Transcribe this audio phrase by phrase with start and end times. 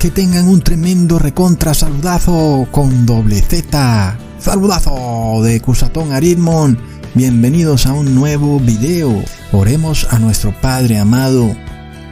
[0.00, 4.16] que tengan un tremendo recontra saludazo con doble Z.
[4.38, 6.78] Saludazo de Cusatón Aritmon.
[7.14, 9.22] Bienvenidos a un nuevo video.
[9.52, 11.54] Oremos a nuestro Padre amado.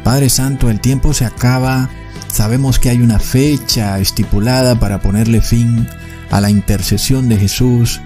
[0.05, 1.89] Padre Santo, el tiempo se acaba.
[2.31, 5.89] Sabemos que hay una fecha estipulada para ponerle fin
[6.31, 8.03] a la intercesión de Jesús.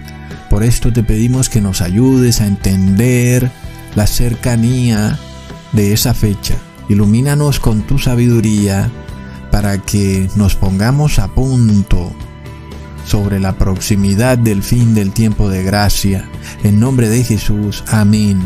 [0.49, 3.51] Por esto te pedimos que nos ayudes a entender
[3.97, 5.19] la cercanía
[5.73, 6.55] de esa fecha
[6.89, 8.91] Ilumínanos con tu sabiduría
[9.53, 12.11] para que nos pongamos a punto
[13.07, 16.29] sobre la proximidad del fin del tiempo de gracia.
[16.65, 18.41] En nombre de Jesús, amén.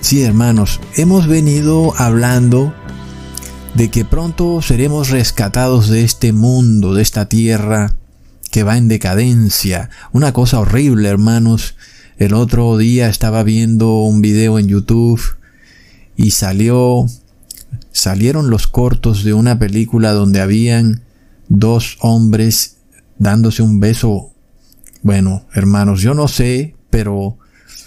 [0.00, 2.72] Sí, hermanos, hemos venido hablando
[3.74, 7.96] de que pronto seremos rescatados de este mundo, de esta tierra
[8.52, 9.90] que va en decadencia.
[10.12, 11.74] Una cosa horrible, hermanos.
[12.16, 15.20] El otro día estaba viendo un video en YouTube
[16.16, 17.06] y salió
[17.98, 21.02] salieron los cortos de una película donde habían
[21.48, 22.76] dos hombres
[23.18, 24.32] dándose un beso.
[25.02, 27.38] Bueno, hermanos, yo no sé, pero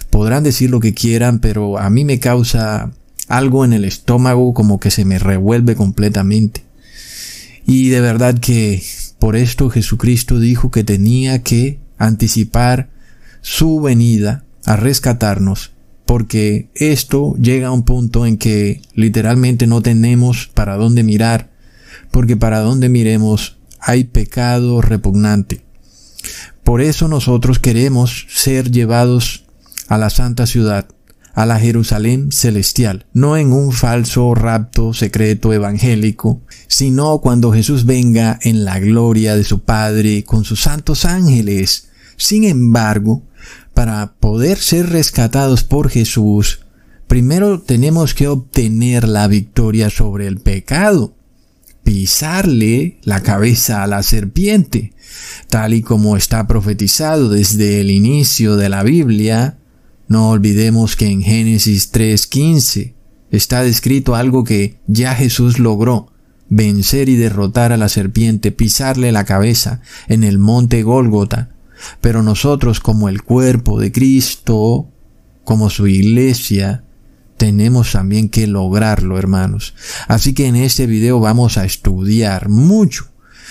[0.10, 2.92] podrán decir lo que quieran, pero a mí me causa
[3.30, 6.66] algo en el estómago como que se me revuelve completamente.
[7.66, 8.84] Y de verdad que
[9.18, 12.90] por esto Jesucristo dijo que tenía que anticipar
[13.40, 15.72] su venida a rescatarnos
[16.12, 21.52] porque esto llega a un punto en que literalmente no tenemos para dónde mirar,
[22.12, 25.62] porque para dónde miremos hay pecado repugnante.
[26.66, 29.46] Por eso nosotros queremos ser llevados
[29.88, 30.86] a la santa ciudad,
[31.34, 38.38] a la Jerusalén celestial, no en un falso rapto secreto evangélico, sino cuando Jesús venga
[38.42, 41.88] en la gloria de su Padre con sus santos ángeles.
[42.18, 43.24] Sin embargo,
[43.74, 46.66] para poder ser rescatados por Jesús,
[47.08, 51.16] primero tenemos que obtener la victoria sobre el pecado,
[51.84, 54.94] pisarle la cabeza a la serpiente,
[55.50, 59.58] tal y como está profetizado desde el inicio de la Biblia.
[60.08, 62.94] No olvidemos que en Génesis 3:15
[63.32, 66.12] está descrito algo que ya Jesús logró,
[66.50, 71.50] vencer y derrotar a la serpiente, pisarle la cabeza en el monte Gólgota,
[72.02, 74.88] pero nosotros como el cuerpo de Cristo,
[75.44, 76.84] como su iglesia,
[77.38, 79.74] tenemos también que lograrlo, hermanos.
[80.08, 83.06] Así que en este video vamos a estudiar mucho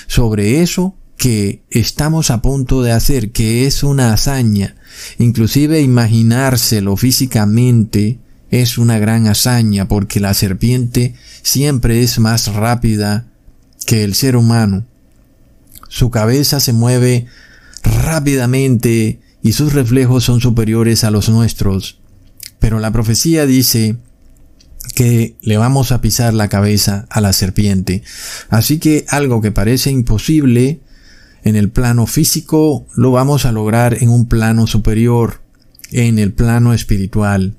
[0.07, 4.77] sobre eso que estamos a punto de hacer, que es una hazaña.
[5.19, 8.19] Inclusive imaginárselo físicamente
[8.51, 13.27] es una gran hazaña porque la serpiente siempre es más rápida
[13.87, 14.87] que el ser humano.
[15.89, 17.27] Su cabeza se mueve
[17.83, 22.01] rápidamente y sus reflejos son superiores a los nuestros.
[22.59, 23.97] Pero la profecía dice
[24.95, 28.03] que le vamos a pisar la cabeza a la serpiente.
[28.49, 30.81] Así que algo que parece imposible
[31.43, 35.41] en el plano físico lo vamos a lograr en un plano superior,
[35.91, 37.55] en el plano espiritual.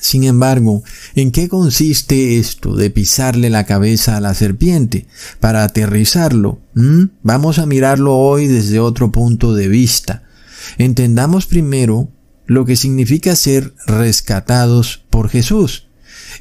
[0.00, 0.82] Sin embargo,
[1.14, 5.06] ¿en qué consiste esto de pisarle la cabeza a la serpiente?
[5.40, 6.60] Para aterrizarlo,
[7.22, 10.24] vamos a mirarlo hoy desde otro punto de vista.
[10.78, 12.10] Entendamos primero
[12.46, 15.86] lo que significa ser rescatados por Jesús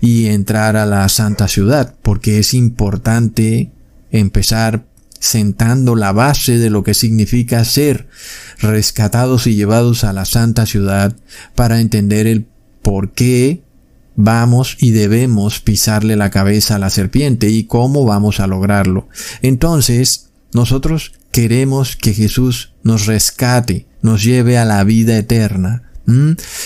[0.02, 3.72] y entrar a la santa ciudad, porque es importante
[4.12, 4.86] empezar
[5.20, 8.08] sentando la base de lo que significa ser
[8.60, 11.16] rescatados y llevados a la santa ciudad
[11.56, 12.48] para entender el
[12.90, 13.62] por qué
[14.16, 19.10] vamos y debemos pisarle la cabeza a la serpiente y cómo vamos a lograrlo.
[19.44, 25.84] Entonces, nosotros queremos que Jesús nos rescate, nos lleve a la vida eterna.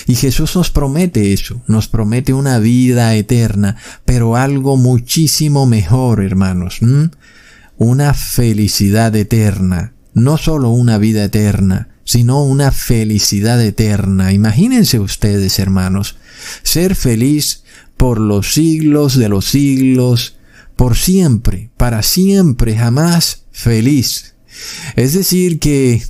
[0.07, 6.79] Y Jesús nos promete eso, nos promete una vida eterna, pero algo muchísimo mejor, hermanos.
[7.77, 14.33] Una felicidad eterna, no solo una vida eterna, sino una felicidad eterna.
[14.33, 16.17] Imagínense ustedes, hermanos,
[16.63, 17.63] ser feliz
[17.97, 20.35] por los siglos de los siglos,
[20.75, 24.35] por siempre, para siempre, jamás feliz.
[24.95, 26.03] Es decir, que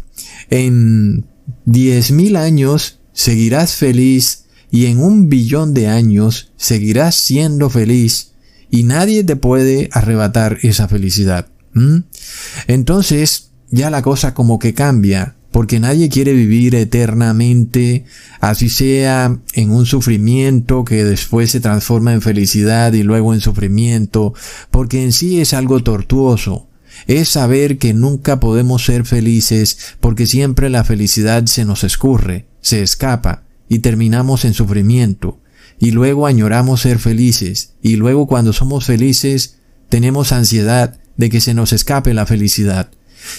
[0.50, 1.26] en
[1.66, 8.32] diez mil años seguirás feliz y en un billón de años seguirás siendo feliz
[8.72, 11.48] y nadie te puede arrebatar esa felicidad.
[12.68, 18.06] Entonces ya la cosa como que cambia porque nadie quiere vivir eternamente,
[18.42, 24.34] así sea en un sufrimiento que después se transforma en felicidad y luego en sufrimiento,
[24.72, 26.68] porque en sí es algo tortuoso.
[27.06, 32.82] Es saber que nunca podemos ser felices porque siempre la felicidad se nos escurre, se
[32.82, 35.40] escapa y terminamos en sufrimiento.
[35.80, 41.54] Y luego añoramos ser felices y luego cuando somos felices tenemos ansiedad de que se
[41.54, 42.90] nos escape la felicidad.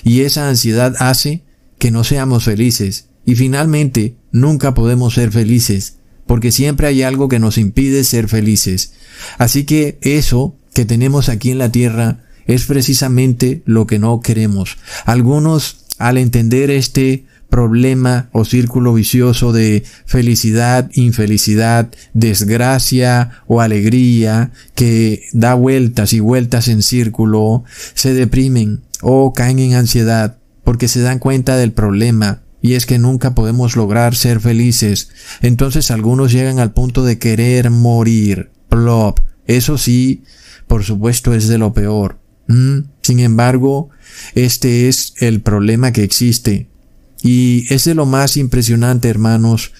[0.05, 1.43] Y esa ansiedad hace
[1.85, 3.11] que no seamos felices.
[3.27, 8.95] Y finalmente, nunca podemos ser felices, porque siempre hay algo que nos impide ser felices.
[9.37, 14.79] Así que eso que tenemos aquí en la tierra es precisamente lo que no queremos.
[15.05, 25.25] Algunos, al entender este problema o círculo vicioso de felicidad, infelicidad, desgracia o alegría que
[25.35, 31.19] da vueltas y vueltas en círculo, se deprimen o caen en ansiedad porque se dan
[31.19, 35.11] cuenta del problema y es que nunca podemos lograr ser felices.
[35.43, 38.51] Entonces algunos llegan al punto de querer morir.
[38.71, 39.21] Plop.
[39.47, 40.23] Eso sí,
[40.67, 42.19] por supuesto es de lo peor.
[42.49, 43.91] Mm, sin embargo,
[44.35, 46.69] este es el problema que existe.
[47.25, 49.73] Y es de lo más impresionante, hermanos,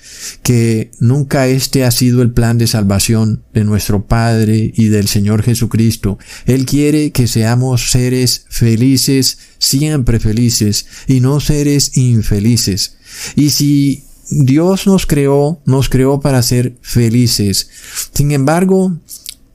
[0.43, 5.43] que nunca este ha sido el plan de salvación de nuestro Padre y del Señor
[5.43, 6.19] Jesucristo.
[6.47, 12.97] Él quiere que seamos seres felices, siempre felices, y no seres infelices.
[13.37, 17.69] Y si Dios nos creó, nos creó para ser felices.
[18.15, 18.99] Sin embargo,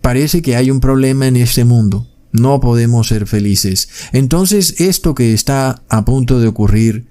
[0.01, 2.07] parece que hay un problema en este mundo.
[2.31, 3.89] No podemos ser felices.
[4.13, 7.07] Entonces, esto que está a punto de ocurrir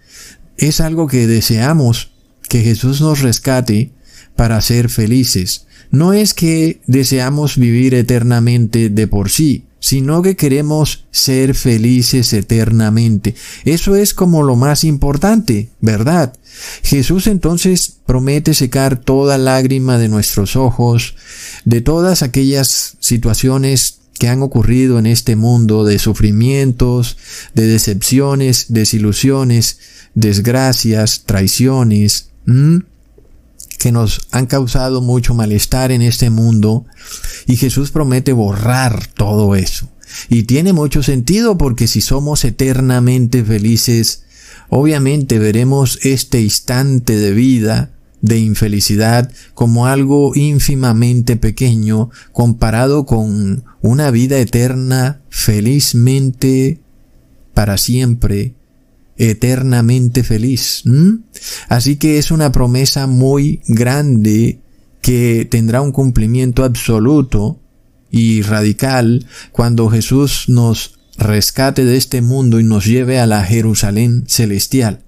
[0.58, 2.10] es algo que deseamos
[2.48, 3.92] que Jesús nos rescate
[4.36, 5.66] para ser felices.
[5.90, 13.34] No es que deseamos vivir eternamente de por sí, sino que queremos ser felices eternamente.
[13.64, 16.34] Eso es como lo más importante, ¿verdad?
[16.82, 21.14] Jesús entonces promete secar toda lágrima de nuestros ojos,
[21.64, 27.16] de todas aquellas situaciones que han ocurrido en este mundo de sufrimientos,
[27.54, 29.78] de decepciones, desilusiones,
[30.14, 32.30] desgracias, traiciones,
[33.78, 36.84] que nos han causado mucho malestar en este mundo
[37.46, 39.88] y Jesús promete borrar todo eso.
[40.28, 44.24] Y tiene mucho sentido porque si somos eternamente felices,
[44.68, 54.10] obviamente veremos este instante de vida de infelicidad como algo ínfimamente pequeño comparado con una
[54.10, 56.80] vida eterna felizmente
[57.54, 58.54] para siempre
[59.16, 60.84] eternamente feliz.
[61.68, 64.60] Así que es una promesa muy grande
[65.02, 67.58] que tendrá un cumplimiento absoluto
[68.10, 74.24] y radical cuando Jesús nos rescate de este mundo y nos lleve a la Jerusalén
[74.28, 75.04] celestial.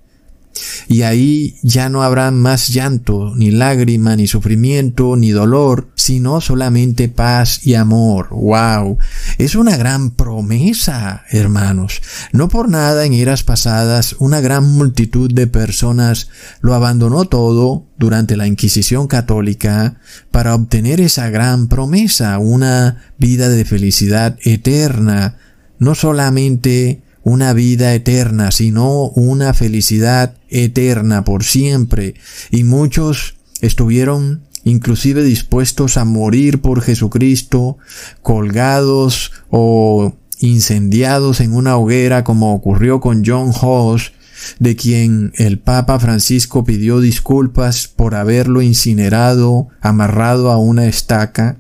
[0.88, 7.08] Y ahí ya no habrá más llanto, ni lágrima, ni sufrimiento, ni dolor, sino solamente
[7.08, 8.28] paz y amor.
[8.30, 8.98] ¡Wow!
[9.38, 12.02] Es una gran promesa, hermanos.
[12.32, 16.28] No por nada en eras pasadas una gran multitud de personas
[16.60, 23.64] lo abandonó todo durante la Inquisición católica para obtener esa gran promesa, una vida de
[23.64, 25.36] felicidad eterna,
[25.78, 32.14] no solamente una vida eterna, sino una felicidad eterna por siempre.
[32.50, 37.78] Y muchos estuvieron inclusive dispuestos a morir por Jesucristo,
[38.22, 44.12] colgados o incendiados en una hoguera como ocurrió con John Hoss,
[44.58, 51.58] de quien el Papa Francisco pidió disculpas por haberlo incinerado, amarrado a una estaca,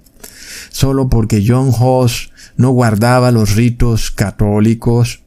[0.70, 5.20] solo porque John Hoss no guardaba los ritos católicos,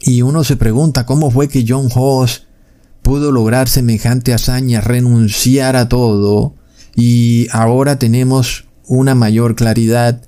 [0.00, 2.46] y uno se pregunta cómo fue que John Hoss
[3.02, 6.54] pudo lograr semejante hazaña, renunciar a todo,
[6.94, 10.22] y ahora tenemos una mayor claridad.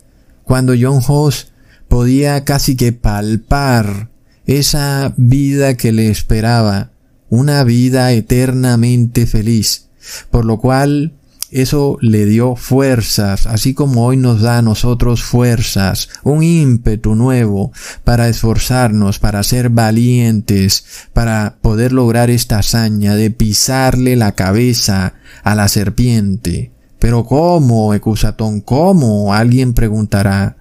[0.44, 1.52] Cuando John Hoss
[1.88, 4.10] podía casi que palpar
[4.46, 6.90] esa vida que le esperaba,
[7.28, 9.88] una vida eternamente feliz,
[10.30, 11.14] por lo cual
[11.54, 17.70] eso le dio fuerzas, así como hoy nos da a nosotros fuerzas, un ímpetu nuevo
[18.02, 25.54] para esforzarnos, para ser valientes, para poder lograr esta hazaña de pisarle la cabeza a
[25.54, 26.72] la serpiente.
[26.98, 28.60] Pero ¿cómo, Ecusatón?
[28.60, 29.32] ¿Cómo?
[29.32, 30.56] Alguien preguntará.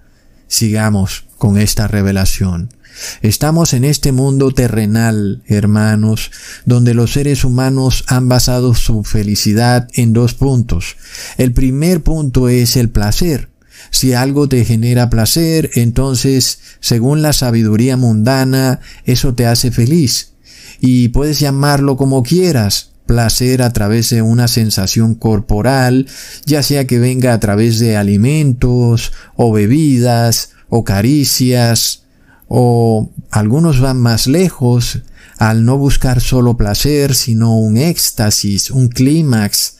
[0.46, 2.68] Sigamos con esta revelación.
[3.22, 6.30] Estamos en este mundo terrenal, hermanos,
[6.64, 10.96] donde los seres humanos han basado su felicidad en dos puntos.
[11.36, 13.48] El primer punto es el placer.
[13.90, 20.32] Si algo te genera placer, entonces, según la sabiduría mundana, eso te hace feliz.
[20.80, 26.06] Y puedes llamarlo como quieras, placer a través de una sensación corporal,
[26.46, 32.03] ya sea que venga a través de alimentos o bebidas o caricias,
[32.48, 35.00] o algunos van más lejos
[35.38, 39.76] al no buscar solo placer, sino un éxtasis, un clímax.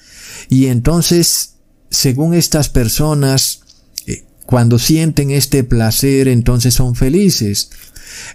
[0.49, 1.54] Y entonces,
[1.90, 3.61] según estas personas,
[4.06, 7.71] eh, cuando sienten este placer, entonces son felices.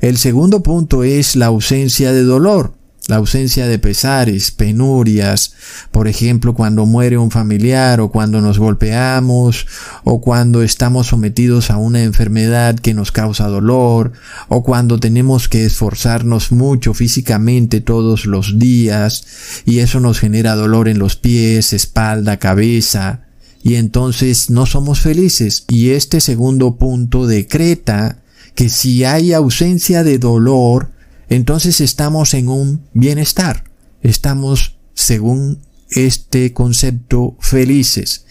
[0.01, 2.78] El segundo punto es la ausencia de dolor
[3.09, 5.53] la ausencia de pesares, penurias,
[5.91, 9.65] por ejemplo, cuando muere un familiar o cuando nos golpeamos
[10.03, 14.13] o cuando estamos sometidos a una enfermedad que nos causa dolor
[14.47, 19.25] o cuando tenemos que esforzarnos mucho físicamente todos los días
[19.65, 23.21] y eso nos genera dolor en los pies, espalda, cabeza
[23.63, 25.65] y entonces no somos felices.
[25.67, 28.19] Y este segundo punto decreta
[28.53, 30.91] que si hay ausencia de dolor,
[31.29, 33.63] entonces estamos en un bienestar.
[34.01, 35.59] Estamos, según
[35.91, 38.25] este concepto, felices.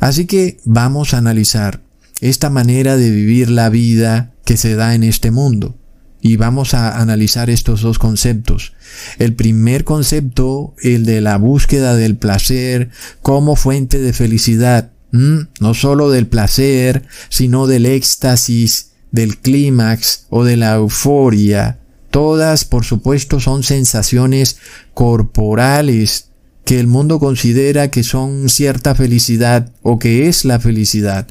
[0.00, 1.82] Así que vamos a analizar
[2.20, 5.76] esta manera de vivir la vida que se da en este mundo.
[6.20, 8.72] Y vamos a analizar estos dos conceptos.
[9.18, 12.90] El primer concepto, el de la búsqueda del placer
[13.22, 14.90] como fuente de felicidad.
[15.10, 21.78] No solo del placer, sino del éxtasis, del clímax o de la euforia
[22.10, 24.58] Todas, por supuesto, son sensaciones
[24.94, 26.30] corporales
[26.64, 31.26] que el mundo considera que son cierta felicidad o que es la felicidad.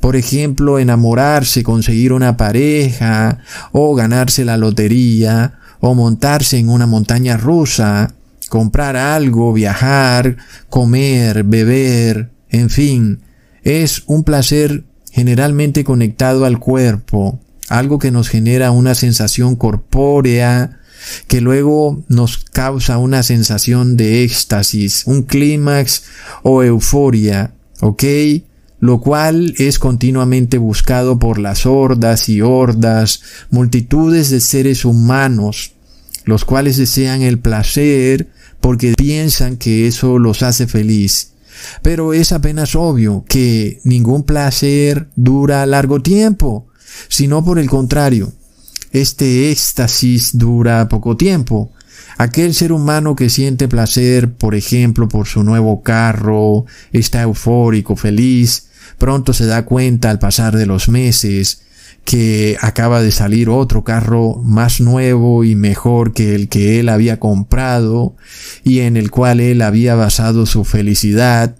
[0.00, 3.38] Por ejemplo, enamorarse, conseguir una pareja,
[3.72, 8.14] o ganarse la lotería, o montarse en una montaña rusa,
[8.48, 10.36] comprar algo, viajar,
[10.70, 13.20] comer, beber, en fin,
[13.62, 20.80] es un placer generalmente conectado al cuerpo, algo que nos genera una sensación corpórea,
[21.28, 26.04] que luego nos causa una sensación de éxtasis, un clímax
[26.42, 28.04] o euforia, ¿ok?
[28.80, 35.72] Lo cual es continuamente buscado por las hordas y hordas, multitudes de seres humanos,
[36.24, 38.28] los cuales desean el placer
[38.60, 41.32] porque piensan que eso los hace feliz.
[41.82, 46.66] Pero es apenas obvio que ningún placer dura largo tiempo
[47.08, 48.32] sino por el contrario,
[48.92, 51.72] este éxtasis dura poco tiempo.
[52.16, 58.68] Aquel ser humano que siente placer, por ejemplo, por su nuevo carro, está eufórico, feliz,
[58.98, 61.62] pronto se da cuenta al pasar de los meses
[62.04, 67.18] que acaba de salir otro carro más nuevo y mejor que el que él había
[67.18, 68.14] comprado
[68.62, 71.56] y en el cual él había basado su felicidad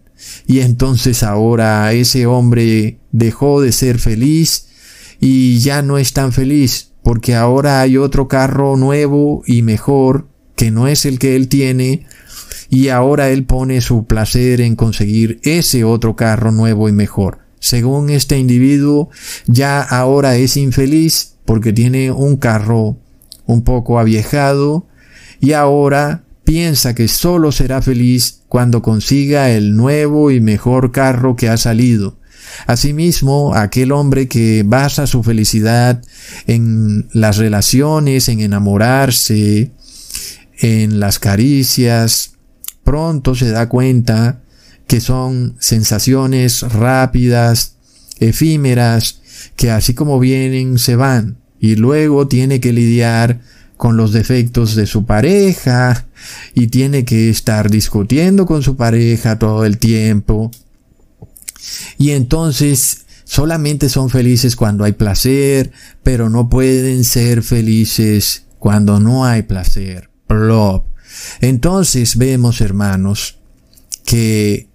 [0.47, 4.67] y entonces ahora ese hombre dejó de ser feliz
[5.21, 10.71] y ya no es tan feliz porque ahora hay otro carro nuevo y mejor que
[10.71, 12.07] no es el que él tiene
[12.71, 17.41] y ahora él pone su placer en conseguir ese otro carro nuevo y mejor.
[17.61, 19.11] Según este individuo,
[19.47, 22.97] ya ahora es infeliz porque tiene un carro
[23.47, 24.87] un poco aviejado
[25.41, 31.49] y ahora piensa que solo será feliz cuando consiga el nuevo y mejor carro que
[31.49, 32.17] ha salido.
[32.67, 36.03] Asimismo, aquel hombre que basa su felicidad
[36.47, 39.71] en las relaciones, en enamorarse,
[40.59, 42.35] en las caricias,
[42.85, 44.41] pronto se da cuenta
[44.87, 47.77] que son sensaciones rápidas,
[48.21, 49.21] efímeras,
[49.57, 51.39] que así como vienen se van.
[51.59, 53.41] Y luego tiene que lidiar
[53.77, 56.07] con los defectos de su pareja
[56.55, 60.51] y tiene que estar discutiendo con su pareja todo el tiempo
[61.99, 69.25] y entonces solamente son felices cuando hay placer, pero no pueden ser felices cuando no
[69.25, 70.11] hay placer.
[70.27, 70.87] Plop.
[71.41, 73.39] Entonces vemos, hermanos,
[74.05, 74.69] que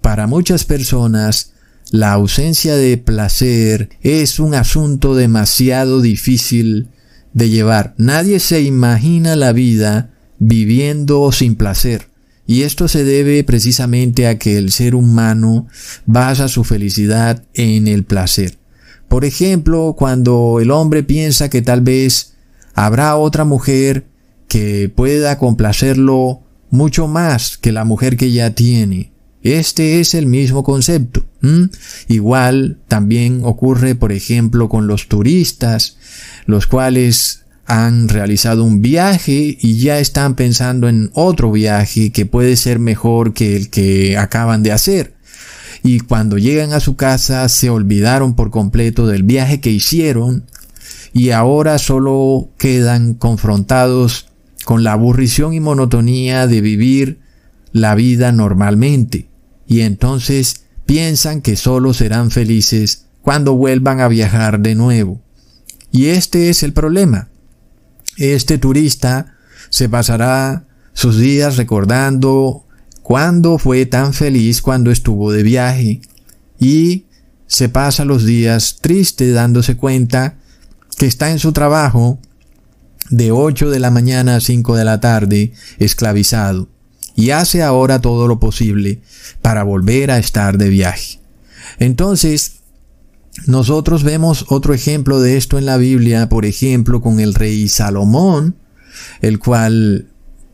[0.00, 1.52] para muchas personas
[1.90, 6.88] la ausencia de placer es un asunto demasiado difícil
[7.32, 7.94] de llevar.
[7.98, 12.08] Nadie se imagina la vida viviendo sin placer.
[12.46, 15.66] Y esto se debe precisamente a que el ser humano
[16.04, 18.58] basa su felicidad en el placer.
[19.08, 22.34] Por ejemplo, cuando el hombre piensa que tal vez
[22.74, 24.06] habrá otra mujer
[24.48, 29.12] que pueda complacerlo mucho más que la mujer que ya tiene.
[29.42, 31.24] Este es el mismo concepto.
[32.08, 35.98] Igual también ocurre, por ejemplo, con los turistas,
[36.46, 42.56] los cuales han realizado un viaje y ya están pensando en otro viaje que puede
[42.56, 45.14] ser mejor que el que acaban de hacer.
[45.82, 50.44] Y cuando llegan a su casa se olvidaron por completo del viaje que hicieron
[51.12, 54.28] y ahora solo quedan confrontados
[54.64, 57.20] con la aburrición y monotonía de vivir
[57.72, 59.28] la vida normalmente.
[59.66, 65.20] Y entonces piensan que solo serán felices cuando vuelvan a viajar de nuevo.
[65.92, 67.28] Y este es el problema
[68.16, 69.34] este turista
[69.70, 72.64] se pasará sus días recordando
[73.02, 76.00] cuándo fue tan feliz cuando estuvo de viaje
[76.58, 77.04] y
[77.46, 80.36] se pasa los días triste dándose cuenta
[80.96, 82.18] que está en su trabajo
[83.10, 86.68] de 8 de la mañana a 5 de la tarde esclavizado
[87.16, 89.00] y hace ahora todo lo posible
[89.42, 91.20] para volver a estar de viaje.
[91.78, 92.62] Entonces,
[93.46, 98.56] nosotros vemos otro ejemplo de esto en la Biblia, por ejemplo, con el rey Salomón,
[99.20, 100.08] el cual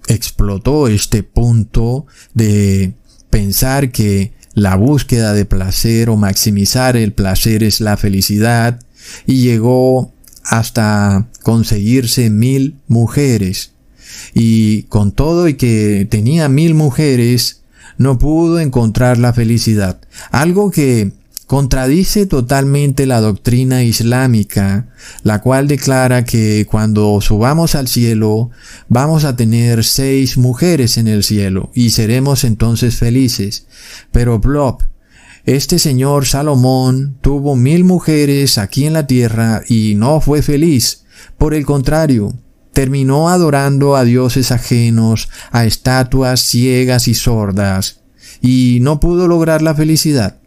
[0.09, 2.95] explotó este punto de
[3.29, 8.81] pensar que la búsqueda de placer o maximizar el placer es la felicidad
[9.27, 13.73] y llegó hasta conseguirse mil mujeres.
[14.35, 17.63] Y con todo y que tenía mil mujeres,
[17.99, 20.01] no pudo encontrar la felicidad.
[20.33, 21.13] Algo que
[21.51, 24.87] contradice totalmente la doctrina islámica,
[25.25, 28.51] la cual declara que cuando subamos al cielo
[28.89, 33.67] vamos a tener seis mujeres en el cielo y seremos entonces felices.
[34.13, 34.85] Pero Blob,
[35.45, 41.03] este señor Salomón tuvo mil mujeres aquí en la tierra y no fue feliz.
[41.37, 42.33] Por el contrario,
[42.73, 48.03] terminó adorando a dioses ajenos, a estatuas ciegas y sordas,
[48.41, 50.40] y no pudo lograr la felicidad.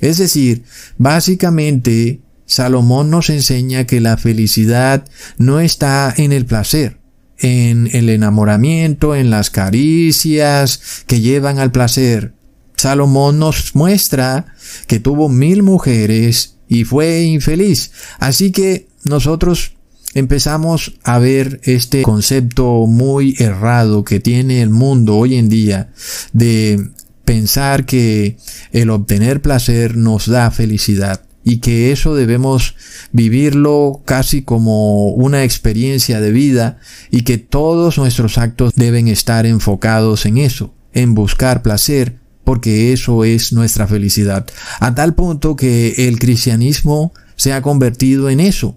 [0.00, 0.64] Es decir,
[0.98, 5.04] básicamente, Salomón nos enseña que la felicidad
[5.38, 6.98] no está en el placer,
[7.38, 12.34] en el enamoramiento, en las caricias que llevan al placer.
[12.76, 14.46] Salomón nos muestra
[14.86, 17.92] que tuvo mil mujeres y fue infeliz.
[18.18, 19.72] Así que nosotros
[20.14, 25.92] empezamos a ver este concepto muy errado que tiene el mundo hoy en día
[26.32, 26.90] de
[27.30, 28.38] pensar que
[28.72, 32.74] el obtener placer nos da felicidad y que eso debemos
[33.12, 40.26] vivirlo casi como una experiencia de vida y que todos nuestros actos deben estar enfocados
[40.26, 44.44] en eso, en buscar placer, porque eso es nuestra felicidad.
[44.80, 48.76] A tal punto que el cristianismo se ha convertido en eso,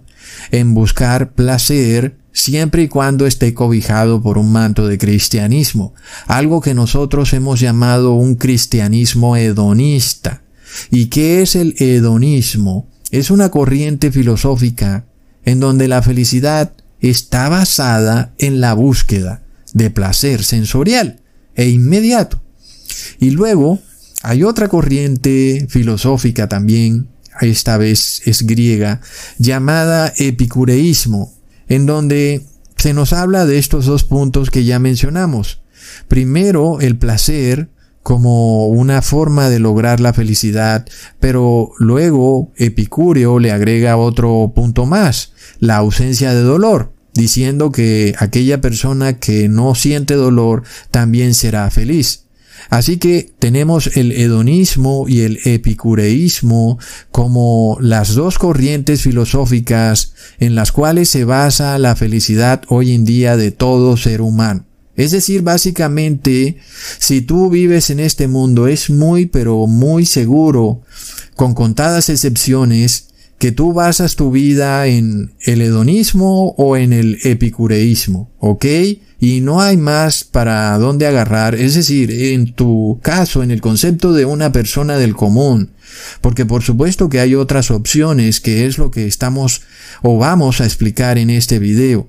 [0.52, 5.94] en buscar placer siempre y cuando esté cobijado por un manto de cristianismo,
[6.26, 10.42] algo que nosotros hemos llamado un cristianismo hedonista.
[10.90, 12.88] ¿Y qué es el hedonismo?
[13.10, 15.06] Es una corriente filosófica
[15.44, 19.42] en donde la felicidad está basada en la búsqueda
[19.72, 21.20] de placer sensorial
[21.54, 22.42] e inmediato.
[23.20, 23.78] Y luego
[24.22, 27.08] hay otra corriente filosófica también,
[27.40, 29.00] esta vez es griega,
[29.38, 31.33] llamada epicureísmo,
[31.74, 32.42] en donde
[32.76, 35.60] se nos habla de estos dos puntos que ya mencionamos.
[36.08, 37.68] Primero, el placer
[38.02, 40.86] como una forma de lograr la felicidad,
[41.20, 48.60] pero luego Epicúreo le agrega otro punto más, la ausencia de dolor, diciendo que aquella
[48.60, 52.23] persona que no siente dolor también será feliz.
[52.70, 56.78] Así que tenemos el hedonismo y el epicureísmo
[57.10, 63.36] como las dos corrientes filosóficas en las cuales se basa la felicidad hoy en día
[63.36, 64.64] de todo ser humano.
[64.96, 66.58] Es decir, básicamente,
[66.98, 70.82] si tú vives en este mundo es muy pero muy seguro,
[71.34, 78.30] con contadas excepciones, que tú basas tu vida en el hedonismo o en el epicureísmo,
[78.38, 78.64] ¿ok?
[79.24, 84.12] y no hay más para dónde agarrar, es decir, en tu caso, en el concepto
[84.12, 85.70] de una persona del común,
[86.20, 89.62] porque por supuesto que hay otras opciones, que es lo que estamos
[90.02, 92.06] o vamos a explicar en este video.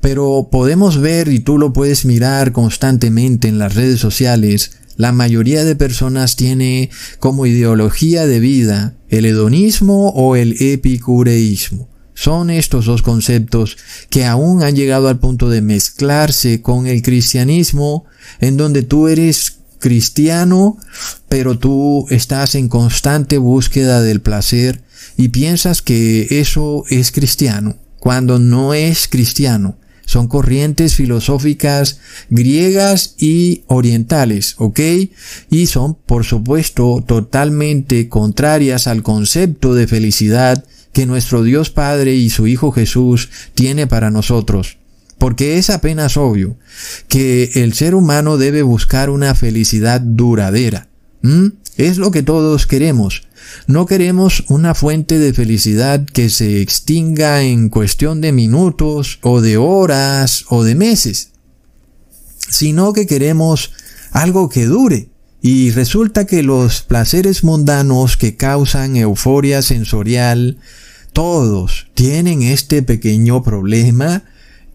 [0.00, 5.64] Pero podemos ver, y tú lo puedes mirar constantemente en las redes sociales, la mayoría
[5.64, 11.88] de personas tiene como ideología de vida el hedonismo o el epicureísmo.
[12.14, 13.76] Son estos dos conceptos
[14.08, 18.06] que aún han llegado al punto de mezclarse con el cristianismo,
[18.40, 20.78] en donde tú eres cristiano,
[21.28, 24.82] pero tú estás en constante búsqueda del placer
[25.18, 29.76] y piensas que eso es cristiano, cuando no es cristiano.
[30.06, 31.98] Son corrientes filosóficas
[32.30, 34.80] griegas y orientales, ¿ok?
[35.50, 42.30] Y son, por supuesto, totalmente contrarias al concepto de felicidad que nuestro Dios Padre y
[42.30, 44.78] su Hijo Jesús tiene para nosotros.
[45.18, 46.56] Porque es apenas obvio
[47.08, 50.88] que el ser humano debe buscar una felicidad duradera.
[51.76, 53.25] Es lo que todos queremos.
[53.66, 59.56] No queremos una fuente de felicidad que se extinga en cuestión de minutos o de
[59.56, 61.30] horas o de meses,
[62.48, 63.72] sino que queremos
[64.12, 65.08] algo que dure.
[65.42, 70.58] Y resulta que los placeres mundanos que causan euforia sensorial,
[71.12, 74.24] todos tienen este pequeño problema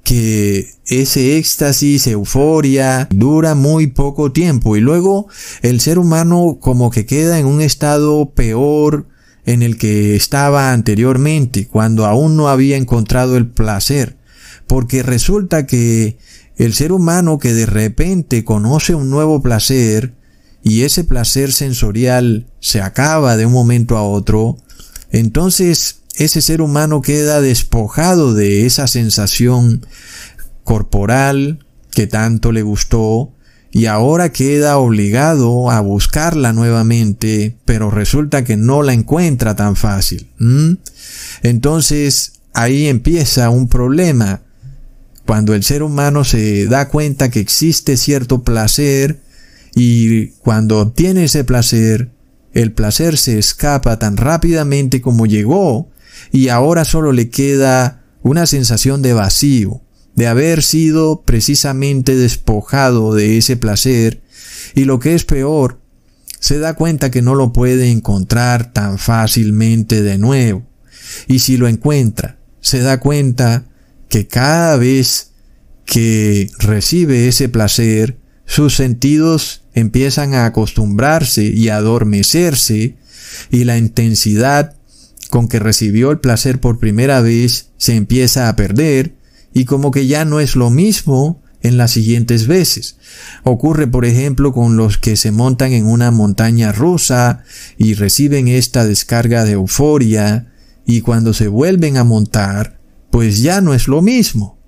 [0.04, 5.28] que ese éxtasis, euforia, dura muy poco tiempo y luego
[5.62, 9.08] el ser humano como que queda en un estado peor
[9.46, 14.18] en el que estaba anteriormente, cuando aún no había encontrado el placer,
[14.68, 16.18] porque resulta que
[16.58, 20.14] el ser humano que de repente conoce un nuevo placer,
[20.64, 24.58] y ese placer sensorial se acaba de un momento a otro,
[25.12, 29.86] entonces ese ser humano queda despojado de esa sensación
[30.64, 33.34] corporal que tanto le gustó
[33.72, 40.30] y ahora queda obligado a buscarla nuevamente, pero resulta que no la encuentra tan fácil.
[41.42, 44.42] Entonces ahí empieza un problema.
[45.26, 49.22] Cuando el ser humano se da cuenta que existe cierto placer
[49.74, 52.12] y cuando obtiene ese placer,
[52.54, 55.91] el placer se escapa tan rápidamente como llegó
[56.32, 59.82] y ahora solo le queda una sensación de vacío,
[60.16, 64.22] de haber sido precisamente despojado de ese placer
[64.76, 65.80] y lo que es peor,
[66.40, 70.66] se da cuenta que no lo puede encontrar tan fácilmente de nuevo.
[71.28, 73.66] Y si lo encuentra, se da cuenta
[74.10, 75.32] que cada vez
[75.86, 82.96] que recibe ese placer, sus sentidos empiezan a acostumbrarse y a adormecerse
[83.50, 84.76] y la intensidad
[85.32, 89.16] con que recibió el placer por primera vez se empieza a perder
[89.54, 92.98] y como que ya no es lo mismo en las siguientes veces.
[93.44, 97.44] Ocurre, por ejemplo, con los que se montan en una montaña rusa
[97.78, 100.52] y reciben esta descarga de euforia
[100.86, 104.60] y cuando se vuelven a montar, pues ya no es lo mismo.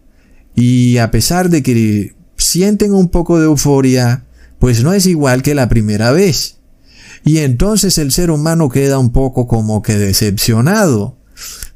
[0.55, 4.25] Y a pesar de que sienten un poco de euforia,
[4.59, 6.59] pues no es igual que la primera vez.
[7.23, 11.17] Y entonces el ser humano queda un poco como que decepcionado,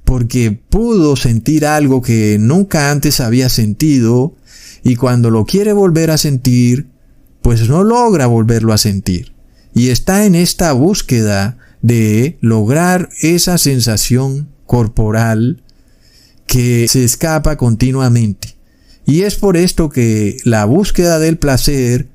[0.03, 4.35] porque pudo sentir algo que nunca antes había sentido,
[4.83, 6.87] y cuando lo quiere volver a sentir,
[7.41, 9.33] pues no logra volverlo a sentir.
[9.73, 15.61] Y está en esta búsqueda de lograr esa sensación corporal
[16.45, 18.55] que se escapa continuamente.
[19.05, 22.09] Y es por esto que la búsqueda del placer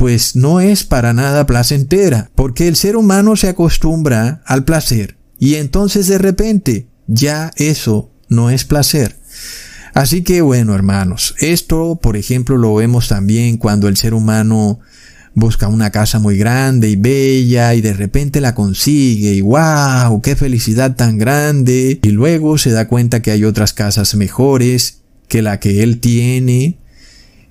[0.00, 5.56] pues no es para nada placentera, porque el ser humano se acostumbra al placer y
[5.56, 9.18] entonces de repente ya eso no es placer.
[9.92, 14.80] Así que bueno, hermanos, esto por ejemplo lo vemos también cuando el ser humano
[15.34, 20.34] busca una casa muy grande y bella y de repente la consigue y wow, qué
[20.34, 25.60] felicidad tan grande y luego se da cuenta que hay otras casas mejores que la
[25.60, 26.78] que él tiene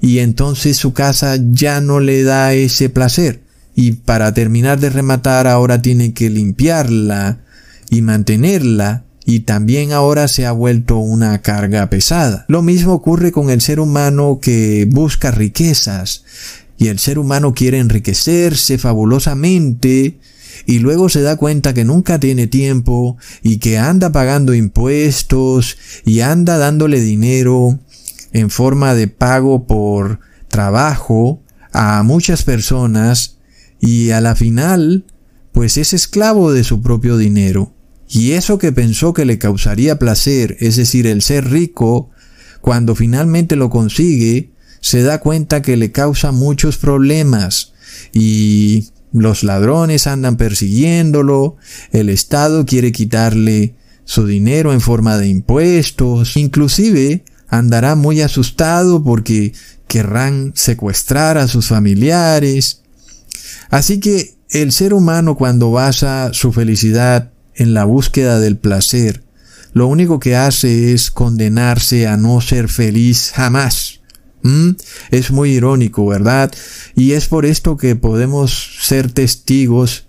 [0.02, 3.42] y entonces su casa ya no le da ese placer.
[3.76, 7.40] Y para terminar de rematar ahora tiene que limpiarla
[7.90, 12.46] y mantenerla y también ahora se ha vuelto una carga pesada.
[12.48, 16.24] Lo mismo ocurre con el ser humano que busca riquezas
[16.78, 20.18] y el ser humano quiere enriquecerse fabulosamente
[20.66, 26.22] y luego se da cuenta que nunca tiene tiempo y que anda pagando impuestos y
[26.22, 27.80] anda dándole dinero
[28.34, 33.38] en forma de pago por trabajo a muchas personas
[33.80, 35.06] y a la final
[35.52, 37.74] pues es esclavo de su propio dinero.
[38.08, 42.10] Y eso que pensó que le causaría placer, es decir, el ser rico,
[42.62, 47.74] cuando finalmente lo consigue, se da cuenta que le causa muchos problemas
[48.14, 51.58] y los ladrones andan persiguiéndolo,
[51.92, 59.54] el Estado quiere quitarle su dinero en forma de impuestos, inclusive andará muy asustado porque
[59.88, 62.82] querrán secuestrar a sus familiares.
[63.70, 69.24] Así que el ser humano cuando basa su felicidad en la búsqueda del placer,
[69.74, 74.00] lo único que hace es condenarse a no ser feliz jamás.
[74.42, 74.72] ¿Mm?
[75.12, 76.52] Es muy irónico, ¿verdad?
[76.96, 80.06] Y es por esto que podemos ser testigos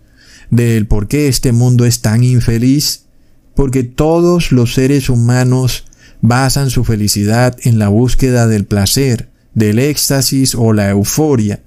[0.51, 3.07] del por qué este mundo es tan infeliz,
[3.55, 5.85] porque todos los seres humanos
[6.21, 11.63] basan su felicidad en la búsqueda del placer, del éxtasis o la euforia.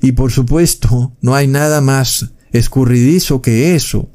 [0.00, 4.10] Y por supuesto, no hay nada más escurridizo que eso.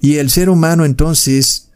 [0.00, 1.70] Y el ser humano entonces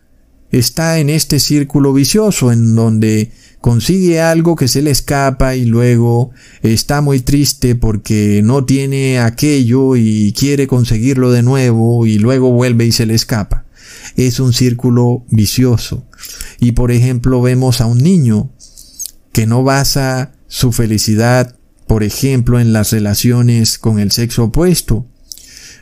[0.50, 6.30] está en este círculo vicioso en donde consigue algo que se le escapa y luego
[6.62, 12.86] está muy triste porque no tiene aquello y quiere conseguirlo de nuevo y luego vuelve
[12.86, 13.64] y se le escapa.
[14.16, 16.06] Es un círculo vicioso.
[16.58, 18.50] Y por ejemplo vemos a un niño
[19.32, 25.06] que no basa su felicidad, por ejemplo, en las relaciones con el sexo opuesto.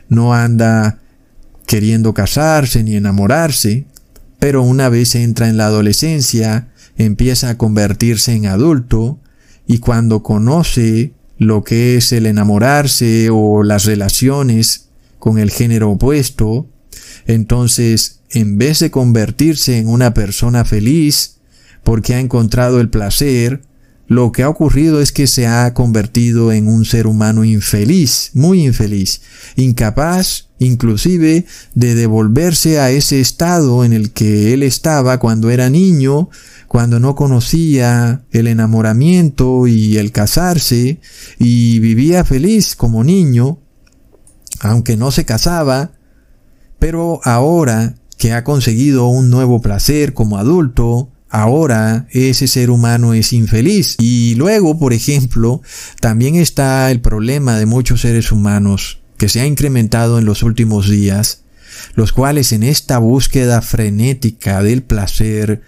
[0.07, 0.99] No anda
[1.65, 3.85] queriendo casarse ni enamorarse,
[4.39, 9.19] pero una vez entra en la adolescencia, empieza a convertirse en adulto
[9.67, 16.67] y cuando conoce lo que es el enamorarse o las relaciones con el género opuesto,
[17.29, 21.35] entonces en vez de convertirse en una persona feliz
[21.83, 23.61] porque ha encontrado el placer,
[24.07, 28.65] lo que ha ocurrido es que se ha convertido en un ser humano infeliz, muy
[28.65, 29.21] infeliz,
[29.55, 36.29] incapaz inclusive de devolverse a ese estado en el que él estaba cuando era niño,
[36.67, 40.99] cuando no conocía el enamoramiento y el casarse,
[41.37, 43.59] y vivía feliz como niño,
[44.61, 45.91] aunque no se casaba,
[46.79, 53.33] pero ahora que ha conseguido un nuevo placer como adulto, ahora ese ser humano es
[53.33, 53.95] infeliz.
[53.99, 55.61] Y luego, por ejemplo,
[56.01, 60.89] también está el problema de muchos seres humanos que se ha incrementado en los últimos
[60.89, 61.43] días,
[61.95, 65.61] los cuales en esta búsqueda frenética del placer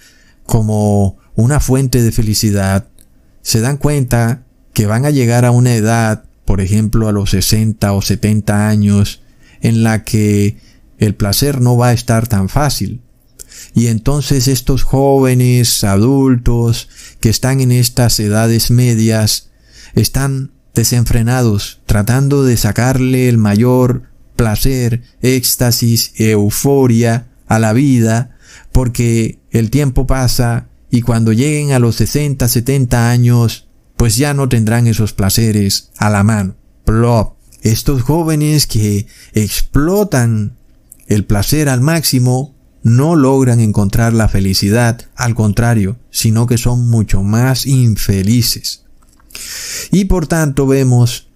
[0.46, 2.88] como una fuente de felicidad,
[3.42, 4.44] se dan cuenta
[4.74, 9.22] que van a llegar a una edad, por ejemplo a los 60 o 70 años,
[9.62, 10.58] en la que
[11.02, 13.02] el placer no va a estar tan fácil.
[13.74, 19.50] Y entonces estos jóvenes, adultos, que están en estas edades medias,
[19.96, 24.04] están desenfrenados, tratando de sacarle el mayor
[24.36, 28.38] placer, éxtasis, euforia a la vida,
[28.72, 34.48] porque el tiempo pasa y cuando lleguen a los 60, 70 años, pues ya no
[34.50, 36.56] tendrán esos placeres a la mano.
[36.86, 37.38] Plop.
[37.64, 40.58] Estos jóvenes que explotan
[41.14, 47.22] el placer al máximo no logran encontrar la felicidad, al contrario, sino que son mucho
[47.22, 48.86] más infelices.
[49.92, 51.28] Y por tanto vemos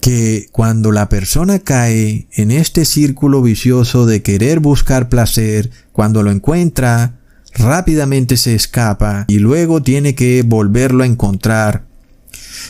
[0.00, 6.32] que cuando la persona cae en este círculo vicioso de querer buscar placer, cuando lo
[6.32, 7.20] encuentra,
[7.54, 11.86] rápidamente se escapa y luego tiene que volverlo a encontrar.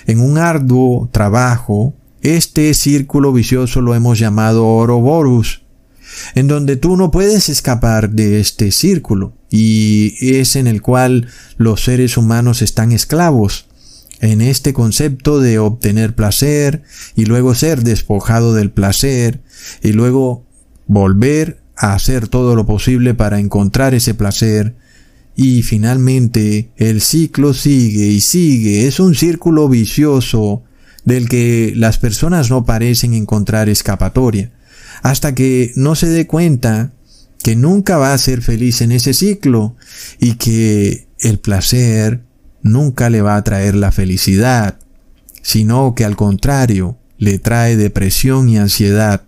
[0.07, 5.63] En un arduo trabajo, este círculo vicioso lo hemos llamado Oroborus,
[6.35, 11.85] en donde tú no puedes escapar de este círculo, y es en el cual los
[11.85, 13.67] seres humanos están esclavos
[14.23, 16.85] en este concepto de obtener placer
[17.17, 19.41] y luego ser despojado del placer
[19.83, 20.47] y luego
[20.87, 24.77] volver a hacer todo lo posible para encontrar ese placer
[25.35, 28.87] y finalmente el ciclo sigue y sigue.
[28.87, 30.63] Es un círculo vicioso
[31.05, 34.53] del que las personas no parecen encontrar escapatoria
[35.03, 36.93] hasta que no se dé cuenta
[37.43, 39.77] que nunca va a ser feliz en ese ciclo
[40.21, 42.23] y que el placer
[42.63, 44.79] nunca le va a traer la felicidad,
[45.43, 49.23] sino que al contrario, le trae depresión y ansiedad.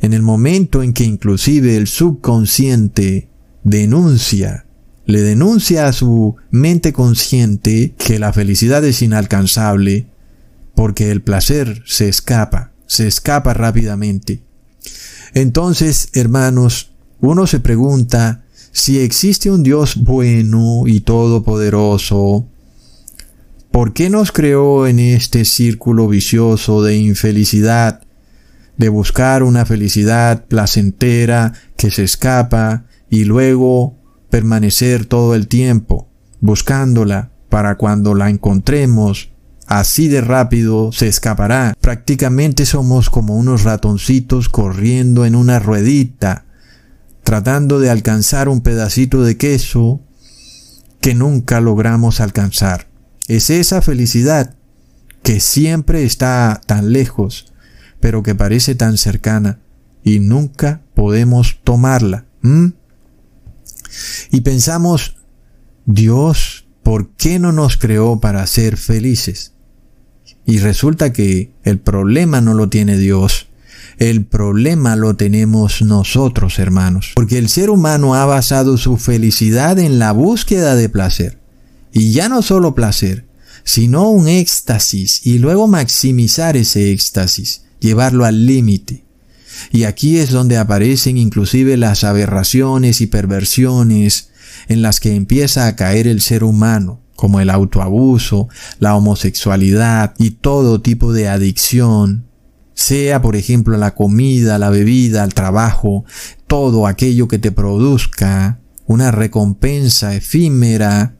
[0.00, 3.28] En el momento en que inclusive el subconsciente
[3.64, 4.66] denuncia,
[5.06, 10.06] le denuncia a su mente consciente que la felicidad es inalcanzable,
[10.74, 14.42] porque el placer se escapa, se escapa rápidamente.
[15.34, 22.46] Entonces, hermanos, uno se pregunta si existe un Dios bueno y todopoderoso,
[23.70, 28.00] ¿Por qué nos creó en este círculo vicioso de infelicidad,
[28.76, 33.96] de buscar una felicidad placentera que se escapa y luego
[34.28, 36.08] permanecer todo el tiempo
[36.40, 39.29] buscándola para cuando la encontremos
[39.70, 41.74] así de rápido se escapará.
[41.80, 46.44] Prácticamente somos como unos ratoncitos corriendo en una ruedita,
[47.22, 50.00] tratando de alcanzar un pedacito de queso
[51.00, 52.88] que nunca logramos alcanzar.
[53.28, 54.56] Es esa felicidad
[55.22, 57.52] que siempre está tan lejos,
[58.00, 59.60] pero que parece tan cercana
[60.02, 62.26] y nunca podemos tomarla.
[64.32, 65.16] Y pensamos,
[65.86, 69.54] Dios, ¿por qué no nos creó para ser felices?
[70.50, 73.46] Y resulta que el problema no lo tiene Dios,
[73.98, 80.00] el problema lo tenemos nosotros, hermanos, porque el ser humano ha basado su felicidad en
[80.00, 81.38] la búsqueda de placer.
[81.92, 83.26] Y ya no solo placer,
[83.62, 89.04] sino un éxtasis y luego maximizar ese éxtasis, llevarlo al límite.
[89.70, 94.30] Y aquí es donde aparecen inclusive las aberraciones y perversiones
[94.66, 100.30] en las que empieza a caer el ser humano, como el autoabuso, la homosexualidad y
[100.30, 102.24] todo tipo de adicción,
[102.72, 106.06] sea por ejemplo la comida, la bebida, el trabajo,
[106.46, 111.14] todo aquello que te produzca una recompensa efímera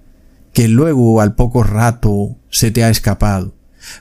[0.54, 3.54] que luego al poco rato se te ha escapado.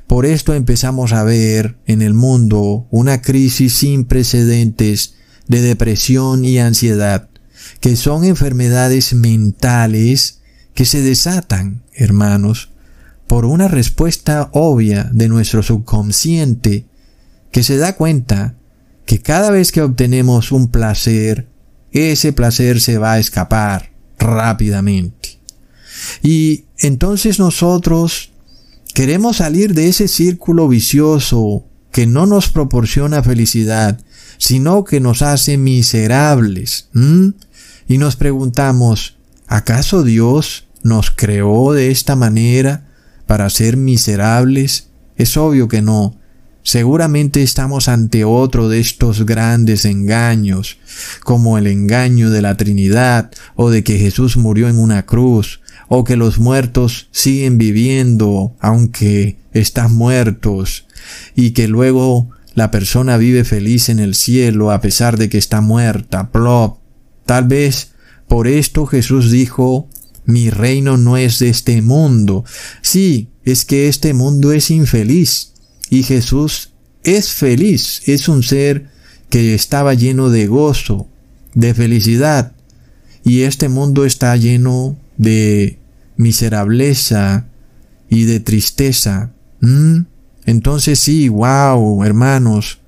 [0.07, 5.15] Por esto empezamos a ver en el mundo una crisis sin precedentes
[5.49, 7.27] de depresión y ansiedad,
[7.81, 10.38] que son enfermedades mentales
[10.79, 12.69] que se desatan, hermanos,
[13.27, 16.85] por una respuesta obvia de nuestro subconsciente
[17.51, 18.55] que se da cuenta
[19.05, 21.49] que cada vez que obtenemos un placer,
[21.91, 25.41] ese placer se va a escapar rápidamente.
[26.23, 28.31] Y entonces nosotros
[28.93, 33.99] queremos salir de ese círculo vicioso que no nos proporciona felicidad,
[34.37, 36.87] sino que nos hace miserables.
[37.89, 42.87] Y nos preguntamos, ¿acaso Dios nos creó de esta manera
[43.27, 44.89] para ser miserables?
[45.15, 46.17] Es obvio que no.
[46.63, 50.77] Seguramente estamos ante otro de estos grandes engaños,
[51.23, 56.03] como el engaño de la Trinidad, o de que Jesús murió en una cruz, o
[56.03, 60.85] que los muertos siguen viviendo aunque están muertos,
[61.35, 65.61] y que luego la persona vive feliz en el cielo a pesar de que está
[65.61, 66.29] muerta.
[66.31, 66.77] Plop.
[67.25, 67.91] Tal vez
[68.27, 69.87] por esto Jesús dijo,
[70.29, 72.45] mi reino no es de este mundo.
[72.81, 75.53] Sí, es que este mundo es infeliz.
[75.89, 76.69] Y Jesús
[77.03, 78.89] es feliz, es un ser
[79.29, 81.07] que estaba lleno de gozo,
[81.55, 82.53] de felicidad.
[83.23, 85.79] Y este mundo está lleno de
[86.15, 87.47] miserableza
[88.07, 89.31] y de tristeza.
[89.61, 90.01] ¿Mm?
[90.45, 92.78] Entonces sí, wow, hermanos,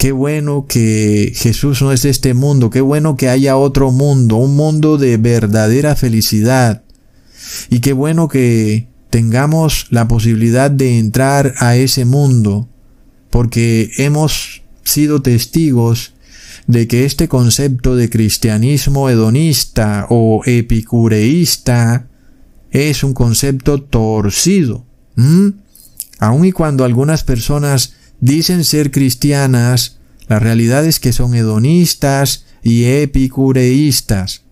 [0.00, 4.36] qué bueno que Jesús no es de este mundo, qué bueno que haya otro mundo,
[4.36, 6.82] un mundo de verdadera felicidad.
[7.68, 12.66] Y qué bueno que tengamos la posibilidad de entrar a ese mundo,
[13.28, 16.14] porque hemos sido testigos
[16.66, 22.08] de que este concepto de cristianismo hedonista o epicureísta
[22.70, 24.86] es un concepto torcido.
[26.20, 32.84] Aun y cuando algunas personas dicen ser cristianas, la realidad es que son hedonistas y
[32.84, 34.42] epicureístas.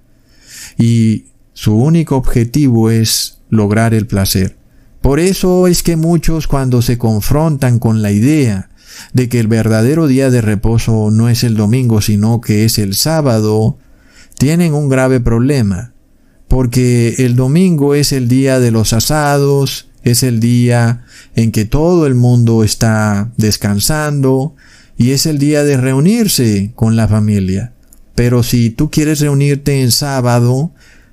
[0.76, 4.56] Y su único objetivo es lograr el placer.
[5.00, 8.70] Por eso es que muchos cuando se confrontan con la idea
[9.12, 12.94] de que el verdadero día de reposo no es el domingo, sino que es el
[12.94, 13.78] sábado,
[14.38, 15.92] tienen un grave problema,
[16.48, 22.06] porque el domingo es el día de los asados, es el día en que todo
[22.06, 24.54] el mundo está descansando
[24.96, 27.72] y es el día de reunirse con la familia.
[28.14, 30.72] Pero si tú quieres reunirte en sábado,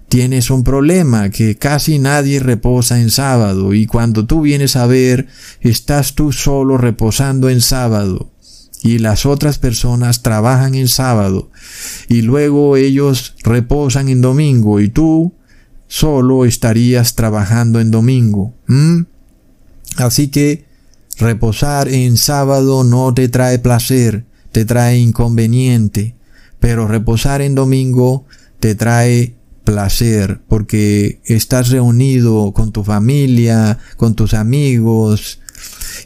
[0.10, 3.74] tienes un problema que casi nadie reposa en sábado.
[3.74, 5.28] Y cuando tú vienes a ver,
[5.62, 8.32] estás tú solo reposando en sábado.
[8.82, 11.52] Y las otras personas trabajan en sábado.
[12.08, 14.80] Y luego ellos reposan en domingo.
[14.80, 15.34] Y tú
[15.96, 18.54] solo estarías trabajando en domingo.
[19.96, 20.66] Así que
[21.18, 26.16] reposar en sábado no te trae placer, te trae inconveniente,
[26.60, 28.26] pero reposar en domingo
[28.60, 35.40] te trae placer porque estás reunido con tu familia, con tus amigos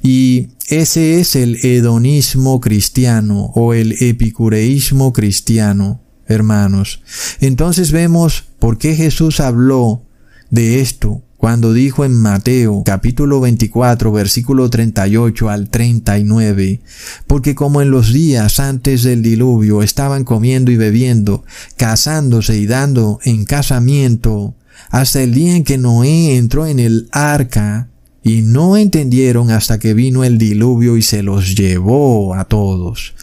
[0.03, 5.99] y ese es el hedonismo cristiano o el epicureísmo cristiano
[6.29, 7.01] hermanos.
[7.41, 10.01] Entonces vemos por qué Jesús habló
[10.49, 16.81] de esto cuando dijo en Mateo capítulo 24 versículo 38 al 39,
[17.27, 21.45] porque como en los días antes del diluvio estaban comiendo y bebiendo,
[21.77, 24.53] casándose y dando en casamiento,
[24.89, 27.87] hasta el día en que Noé entró en el arca,
[28.21, 33.13] y no entendieron hasta que vino el diluvio y se los llevó a todos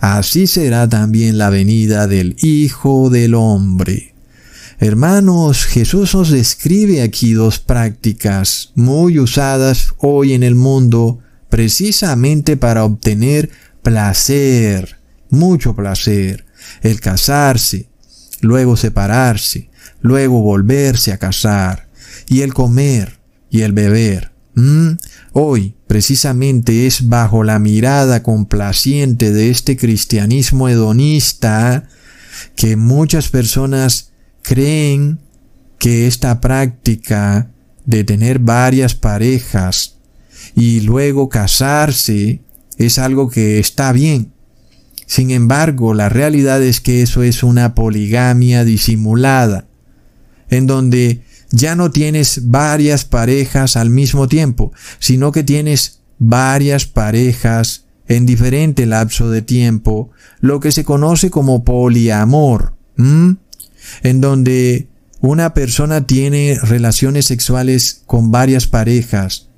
[0.00, 4.14] así será también la venida del Hijo del Hombre.
[4.78, 12.84] Hermanos, Jesús nos describe aquí dos prácticas muy usadas hoy en el mundo precisamente para
[12.84, 13.50] obtener
[13.82, 14.98] placer,
[15.30, 16.44] mucho placer,
[16.82, 17.88] el casarse,
[18.42, 19.70] luego separarse,
[20.00, 21.88] luego volverse a casar,
[22.28, 23.18] y el comer
[23.50, 24.35] y el beber.
[24.56, 24.92] ¿Mm?
[25.32, 31.84] Hoy, precisamente, es bajo la mirada complaciente de este cristianismo hedonista
[32.56, 35.20] que muchas personas creen
[35.78, 37.50] que esta práctica
[37.84, 39.98] de tener varias parejas
[40.54, 42.40] y luego casarse
[42.78, 44.32] es algo que está bien.
[45.06, 49.68] Sin embargo, la realidad es que eso es una poligamia disimulada,
[50.48, 57.84] en donde ya no tienes varias parejas al mismo tiempo, sino que tienes varias parejas
[58.08, 64.88] en diferente lapso de tiempo, lo que se conoce como poliamor, en donde
[65.20, 69.48] una persona tiene relaciones sexuales con varias parejas,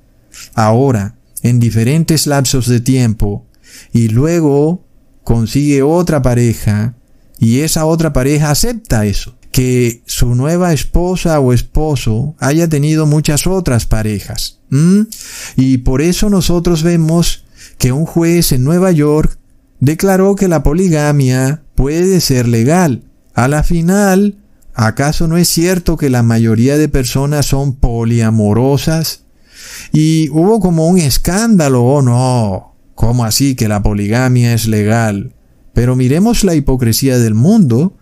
[0.55, 3.45] ahora, en diferentes lapsos de tiempo,
[3.93, 4.83] y luego
[5.23, 6.95] consigue otra pareja,
[7.39, 13.45] y esa otra pareja acepta eso que su nueva esposa o esposo haya tenido muchas
[13.45, 14.61] otras parejas.
[15.57, 17.43] Y por eso nosotros vemos
[17.77, 19.37] que un juez en Nueva York
[19.81, 23.03] declaró que la poligamia puede ser legal.
[23.33, 24.37] A la final,
[24.75, 29.23] ¿acaso no es cierto que la mayoría de personas son poliamorosas?
[29.91, 32.75] Y hubo como un escándalo, ¿o no?
[32.95, 35.33] ¿Cómo así que la poligamia es legal?
[35.73, 37.97] Pero miremos la hipocresía del mundo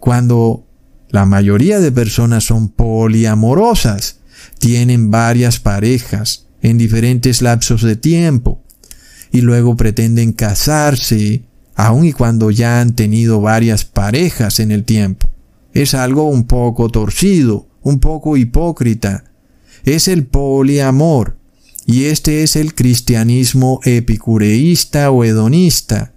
[0.00, 0.66] cuando
[1.10, 4.20] la mayoría de personas son poliamorosas,
[4.58, 8.62] tienen varias parejas en diferentes lapsos de tiempo
[9.30, 11.42] y luego pretenden casarse
[11.74, 15.28] aun y cuando ya han tenido varias parejas en el tiempo.
[15.72, 19.24] Es algo un poco torcido, un poco hipócrita.
[19.84, 21.38] Es el poliamor,
[21.86, 26.12] y este es el cristianismo epicureísta o hedonista,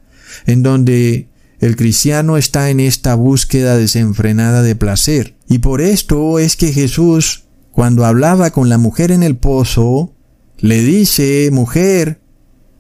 [0.45, 1.29] en donde
[1.61, 5.35] el cristiano está en esta búsqueda desenfrenada de placer.
[5.47, 10.15] Y por esto es que Jesús, cuando hablaba con la mujer en el pozo,
[10.57, 12.19] le dice, mujer,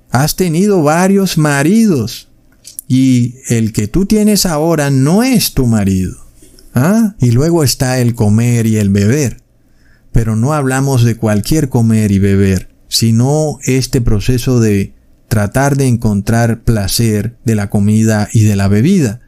[0.09, 2.29] has tenido varios maridos
[2.87, 6.17] y el que tú tienes ahora no es tu marido.
[6.73, 7.15] ¿Ah?
[7.19, 9.43] Y luego está el comer y el beber.
[10.11, 14.93] Pero no hablamos de cualquier comer y beber, sino este proceso de
[15.31, 19.21] tratar de encontrar placer de la comida y de la bebida.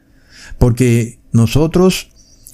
[0.58, 2.10] Porque nosotros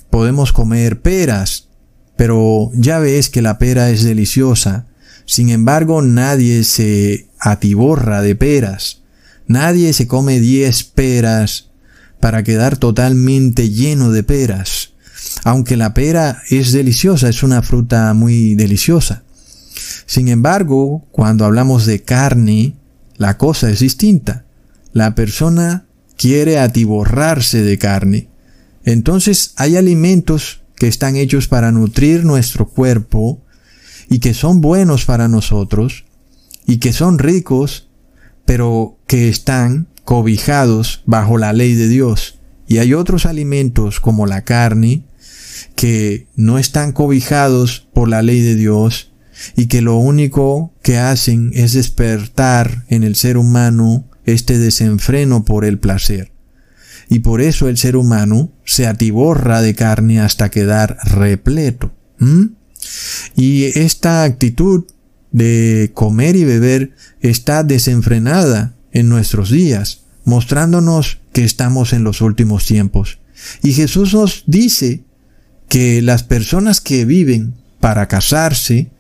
[0.09, 1.69] podemos comer peras,
[2.15, 4.87] pero ya ves que la pera es deliciosa.
[5.27, 9.03] Sin embargo, nadie se atiborra de peras.
[9.49, 11.71] Nadie se come diez peras
[12.21, 14.93] para quedar totalmente lleno de peras.
[15.43, 19.25] Aunque la pera es deliciosa, es una fruta muy deliciosa.
[20.07, 22.77] Sin embargo, cuando hablamos de carne,
[23.21, 24.47] la cosa es distinta.
[24.95, 25.85] La persona
[26.17, 28.31] quiere atiborrarse de carne.
[28.83, 33.43] Entonces hay alimentos que están hechos para nutrir nuestro cuerpo
[34.09, 36.07] y que son buenos para nosotros
[36.67, 37.91] y que son ricos
[38.47, 42.39] pero que están cobijados bajo la ley de Dios.
[42.67, 45.05] Y hay otros alimentos como la carne
[45.77, 49.10] que no están cobijados por la ley de Dios
[49.57, 55.65] y que lo único que hacen es despertar en el ser humano este desenfreno por
[55.65, 56.33] el placer.
[57.09, 61.93] Y por eso el ser humano se atiborra de carne hasta quedar repleto.
[63.35, 64.85] Y esta actitud
[65.33, 72.67] de comer y beber está desenfrenada en nuestros días, mostrándonos que estamos en los últimos
[72.67, 73.19] tiempos.
[73.63, 75.03] Y Jesús nos dice
[75.69, 78.91] que las personas que viven para casarse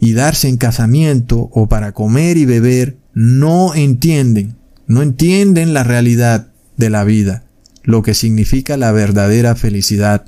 [0.00, 6.48] y darse en casamiento o para comer y beber no entienden, no entienden la realidad
[6.76, 7.44] de la vida,
[7.82, 10.26] lo que significa la verdadera felicidad,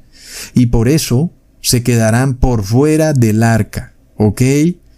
[0.54, 4.42] y por eso se quedarán por fuera del arca, ¿ok?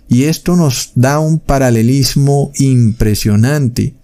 [0.09, 3.95] Y esto nos da un paralelismo impresionante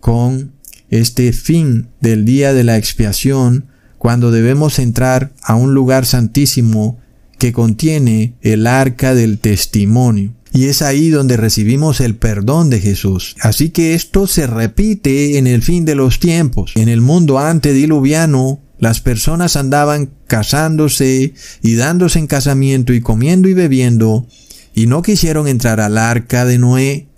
[0.00, 0.52] con
[0.90, 3.66] este fin del día de la expiación,
[3.98, 6.98] cuando debemos entrar a un lugar santísimo
[7.38, 10.32] que contiene el arca del testimonio.
[10.52, 13.36] Y es ahí donde recibimos el perdón de Jesús.
[13.40, 16.72] Así que esto se repite en el fin de los tiempos.
[16.76, 23.54] En el mundo antediluviano, las personas andaban casándose y dándose en casamiento y comiendo y
[23.54, 24.26] bebiendo
[24.74, 27.08] y no quisieron entrar al arca de Noé.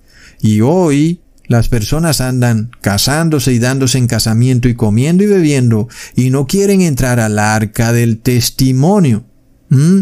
[0.40, 6.30] Y hoy las personas andan casándose y dándose en casamiento y comiendo y bebiendo y
[6.30, 9.24] no quieren entrar al arca del testimonio.
[9.68, 10.00] ¿Mm?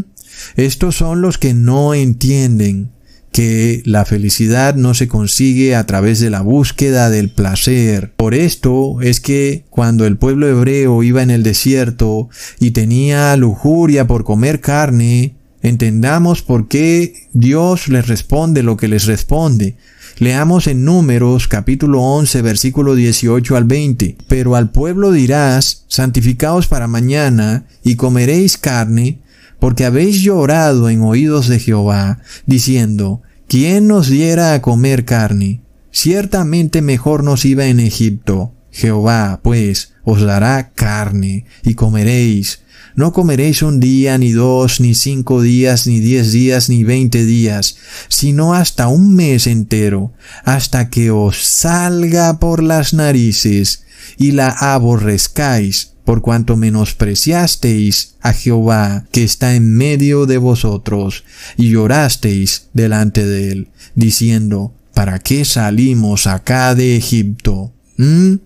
[0.56, 2.90] Estos son los que no entienden
[3.32, 8.12] que la felicidad no se consigue a través de la búsqueda del placer.
[8.16, 14.06] Por esto es que cuando el pueblo hebreo iba en el desierto y tenía lujuria
[14.06, 15.34] por comer carne,
[15.66, 19.76] Entendamos por qué Dios les responde lo que les responde.
[20.18, 24.16] Leamos en Números capítulo 11 versículo 18 al 20.
[24.28, 29.18] Pero al pueblo dirás, santificaos para mañana y comeréis carne,
[29.58, 35.62] porque habéis llorado en oídos de Jehová, diciendo, ¿quién nos diera a comer carne?
[35.90, 38.52] Ciertamente mejor nos iba en Egipto.
[38.70, 42.60] Jehová, pues, os dará carne y comeréis
[42.96, 47.76] no comeréis un día, ni dos, ni cinco días, ni diez días, ni veinte días,
[48.08, 53.84] sino hasta un mes entero, hasta que os salga por las narices
[54.16, 61.24] y la aborrezcáis, por cuanto menospreciasteis a Jehová que está en medio de vosotros,
[61.56, 67.72] y llorasteis delante de él, diciendo, ¿para qué salimos acá de Egipto?
[67.96, 68.36] ¿Mm?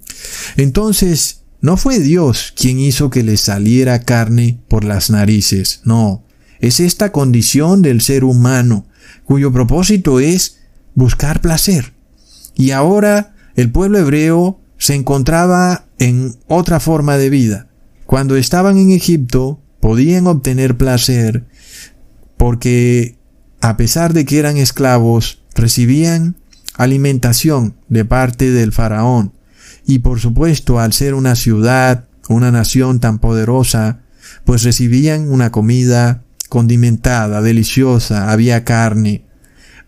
[0.57, 6.25] Entonces, No fue Dios quien hizo que les saliera carne por las narices, no.
[6.59, 8.87] Es esta condición del ser humano,
[9.25, 10.57] cuyo propósito es
[10.95, 11.93] buscar placer.
[12.57, 17.69] Y ahora el pueblo hebreo se encontraba en otra forma de vida.
[18.07, 21.45] Cuando estaban en Egipto podían obtener placer
[22.39, 23.19] porque
[23.61, 26.37] a pesar de que eran esclavos, recibían
[26.77, 29.35] alimentación de parte del faraón.
[29.87, 34.01] Y por supuesto, al ser una ciudad, una nación tan poderosa,
[34.47, 39.27] pues recibían una comida condimentada, deliciosa, había carne.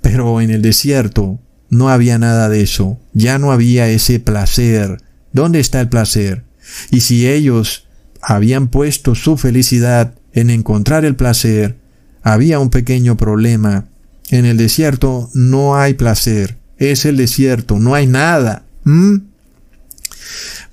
[0.02, 1.40] Pero en el desierto
[1.72, 5.00] no había nada de eso, ya no había ese placer.
[5.32, 6.44] ¿Dónde está el placer?
[6.90, 7.86] Y si ellos
[8.20, 11.78] habían puesto su felicidad en encontrar el placer,
[12.22, 13.86] había un pequeño problema.
[14.28, 16.58] En el desierto no hay placer.
[16.76, 18.66] Es el desierto, no hay nada.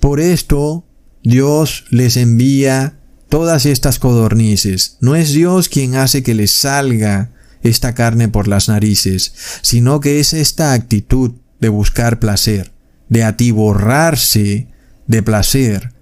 [0.02, 0.84] Por esto,
[1.24, 4.98] Dios les envía todas estas codornices.
[5.00, 7.32] No es Dios quien hace que les salga
[7.64, 12.72] esta carne por las narices, sino que es esta actitud de buscar placer,
[13.10, 14.68] de atiborrarse
[15.08, 15.94] de placer,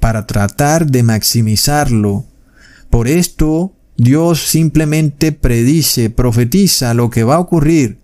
[0.00, 2.26] para tratar de maximizarlo.
[2.90, 7.98] Por esto Dios simplemente predice, profetiza lo que va a ocurrir.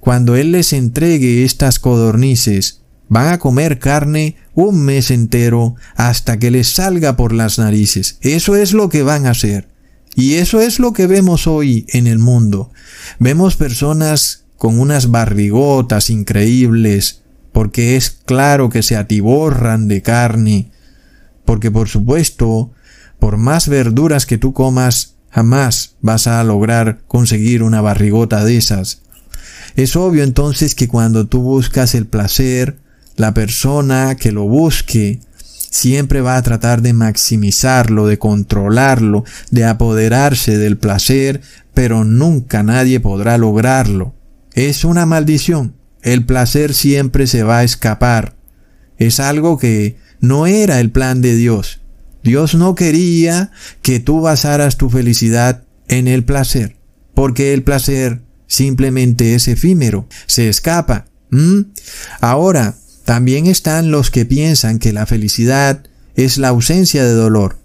[0.00, 6.50] Cuando Él les entregue estas codornices, van a comer carne un mes entero hasta que
[6.50, 8.18] les salga por las narices.
[8.20, 9.68] Eso es lo que van a hacer.
[10.14, 12.70] Y eso es lo que vemos hoy en el mundo.
[13.18, 20.70] Vemos personas con unas barrigotas increíbles, porque es claro que se atiborran de carne,
[21.44, 22.70] porque por supuesto,
[23.18, 29.02] por más verduras que tú comas, Jamás vas a lograr conseguir una barrigota de esas.
[29.74, 32.78] Es obvio entonces que cuando tú buscas el placer,
[33.16, 35.18] la persona que lo busque
[35.74, 41.40] siempre va a tratar de maximizarlo, de controlarlo, de apoderarse del placer,
[41.74, 44.14] pero nunca nadie podrá lograrlo.
[44.52, 45.74] Es una maldición.
[46.00, 48.36] El placer siempre se va a escapar.
[48.98, 51.80] Es algo que no era el plan de Dios.
[52.22, 53.50] Dios no quería
[53.82, 56.76] que tú basaras tu felicidad en el placer,
[57.14, 61.06] porque el placer simplemente es efímero, se escapa.
[62.20, 65.82] Ahora, también están los que piensan que la felicidad
[66.14, 67.58] es la ausencia de dolor.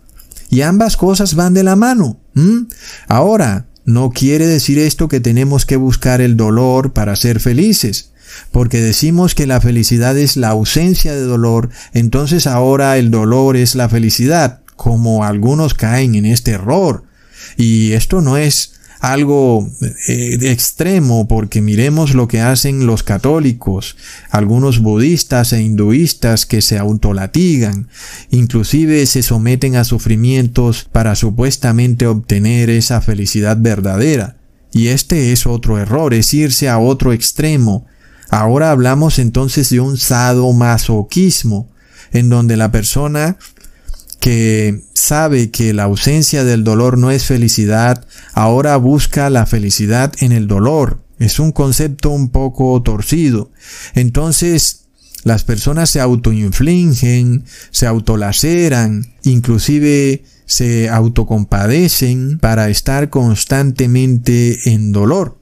[0.50, 2.20] Y ambas cosas van de la mano.
[3.08, 8.10] Ahora, no quiere decir esto que tenemos que buscar el dolor para ser felices
[8.52, 13.76] porque decimos que la felicidad es la ausencia de dolor, entonces ahora el dolor es
[13.76, 17.04] la felicidad, como algunos caen en este error.
[17.58, 19.70] Y esto no es algo
[20.08, 23.96] eh, extremo porque miremos lo que hacen los católicos,
[24.30, 27.88] algunos budistas e hinduistas que se autolatigan,
[28.30, 34.38] inclusive se someten a sufrimientos para supuestamente obtener esa felicidad verdadera.
[34.72, 37.88] Y este es otro error, es irse a otro extremo,
[38.30, 41.68] Ahora hablamos entonces de un sadomasoquismo,
[42.12, 43.38] en donde la persona
[44.20, 50.32] que sabe que la ausencia del dolor no es felicidad, ahora busca la felicidad en
[50.32, 51.02] el dolor.
[51.20, 53.52] Es un concepto un poco torcido.
[53.94, 54.86] Entonces,
[55.24, 65.38] las personas se autoinfligen, se autolaceran, inclusive se autocompadecen para estar constantemente en dolor.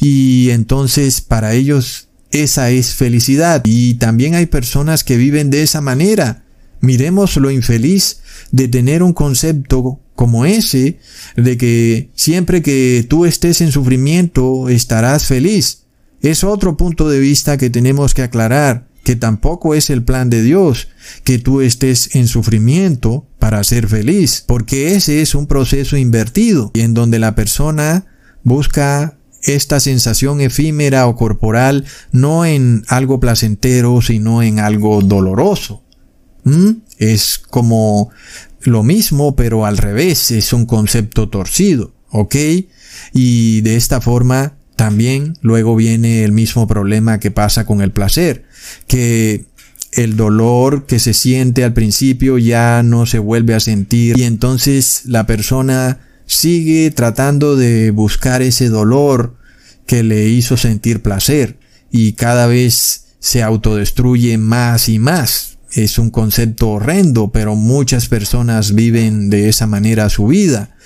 [0.00, 3.62] Y entonces para ellos esa es felicidad.
[3.64, 6.44] Y también hay personas que viven de esa manera.
[6.80, 8.20] Miremos lo infeliz
[8.52, 10.98] de tener un concepto como ese,
[11.36, 15.84] de que siempre que tú estés en sufrimiento estarás feliz.
[16.20, 20.42] Es otro punto de vista que tenemos que aclarar, que tampoco es el plan de
[20.42, 20.88] Dios,
[21.24, 26.80] que tú estés en sufrimiento para ser feliz, porque ese es un proceso invertido, y
[26.80, 28.06] en donde la persona
[28.42, 35.84] busca esta sensación efímera o corporal no en algo placentero, sino en algo doloroso.
[36.48, 36.82] ¿Mm?
[36.98, 38.10] Es como
[38.62, 42.34] lo mismo, pero al revés, es un concepto torcido, ¿ok?
[43.12, 48.44] Y de esta forma también luego viene el mismo problema que pasa con el placer,
[48.86, 49.46] que
[49.92, 55.02] el dolor que se siente al principio ya no se vuelve a sentir y entonces
[55.06, 59.36] la persona sigue tratando de buscar ese dolor
[59.86, 61.58] que le hizo sentir placer
[61.90, 65.57] y cada vez se autodestruye más y más.
[65.72, 70.76] Es un concepto horrendo, pero muchas personas viven de esa manera su vida.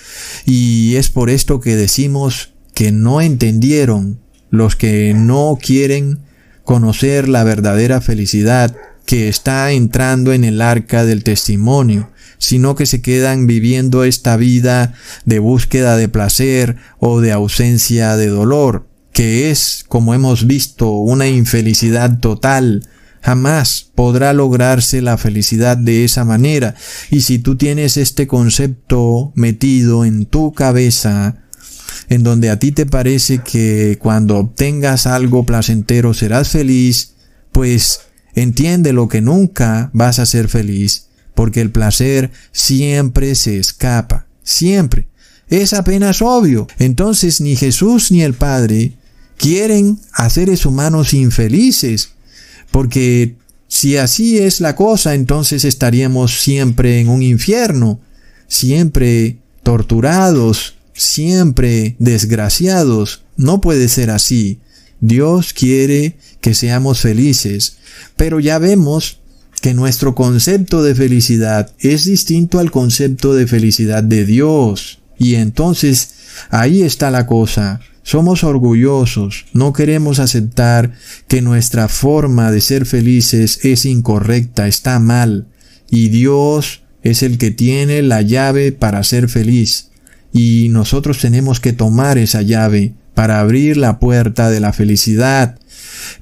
[0.44, 4.20] Y es por esto que decimos que no entendieron
[4.50, 6.18] los que no quieren
[6.64, 8.74] conocer la verdadera felicidad
[9.06, 14.94] que está entrando en el arca del testimonio, sino que se quedan viviendo esta vida
[15.24, 21.28] de búsqueda de placer o de ausencia de dolor, que es, como hemos visto, una
[21.28, 22.88] infelicidad total.
[23.22, 26.74] Jamás podrá lograrse la felicidad de esa manera.
[27.10, 31.42] Y si tú tienes este concepto metido en tu cabeza,
[32.08, 37.14] en donde a ti te parece que cuando obtengas algo placentero serás feliz,
[37.52, 38.00] pues
[38.34, 45.06] entiende lo que nunca vas a ser feliz, porque el placer siempre se escapa, siempre.
[45.48, 46.66] Es apenas obvio.
[46.78, 48.94] Entonces ni Jesús ni el Padre
[49.36, 52.10] quieren a seres humanos infelices,
[52.72, 53.36] porque
[53.68, 58.00] si así es la cosa, entonces estaríamos siempre en un infierno,
[58.48, 63.22] siempre torturados, siempre desgraciados.
[63.36, 64.58] No puede ser así.
[65.00, 67.76] Dios quiere que seamos felices,
[68.16, 69.20] pero ya vemos
[69.60, 75.00] que nuestro concepto de felicidad es distinto al concepto de felicidad de Dios.
[75.18, 76.10] Y entonces
[76.50, 77.80] ahí está la cosa.
[78.02, 80.92] Somos orgullosos, no queremos aceptar
[81.28, 85.46] que nuestra forma de ser felices es incorrecta, está mal,
[85.88, 89.90] y Dios es el que tiene la llave para ser feliz,
[90.32, 95.58] y nosotros tenemos que tomar esa llave para abrir la puerta de la felicidad.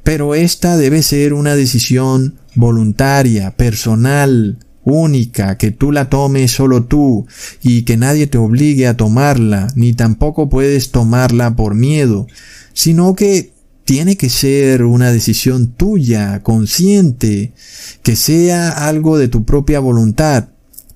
[0.02, 7.26] Pero esta debe ser una decisión voluntaria, personal, única, que tú la tomes solo tú
[7.62, 12.26] y que nadie te obligue a tomarla, ni tampoco puedes tomarla por miedo,
[12.72, 13.52] sino que
[13.84, 17.52] tiene que ser una decisión tuya, consciente,
[18.02, 20.48] que sea algo de tu propia voluntad,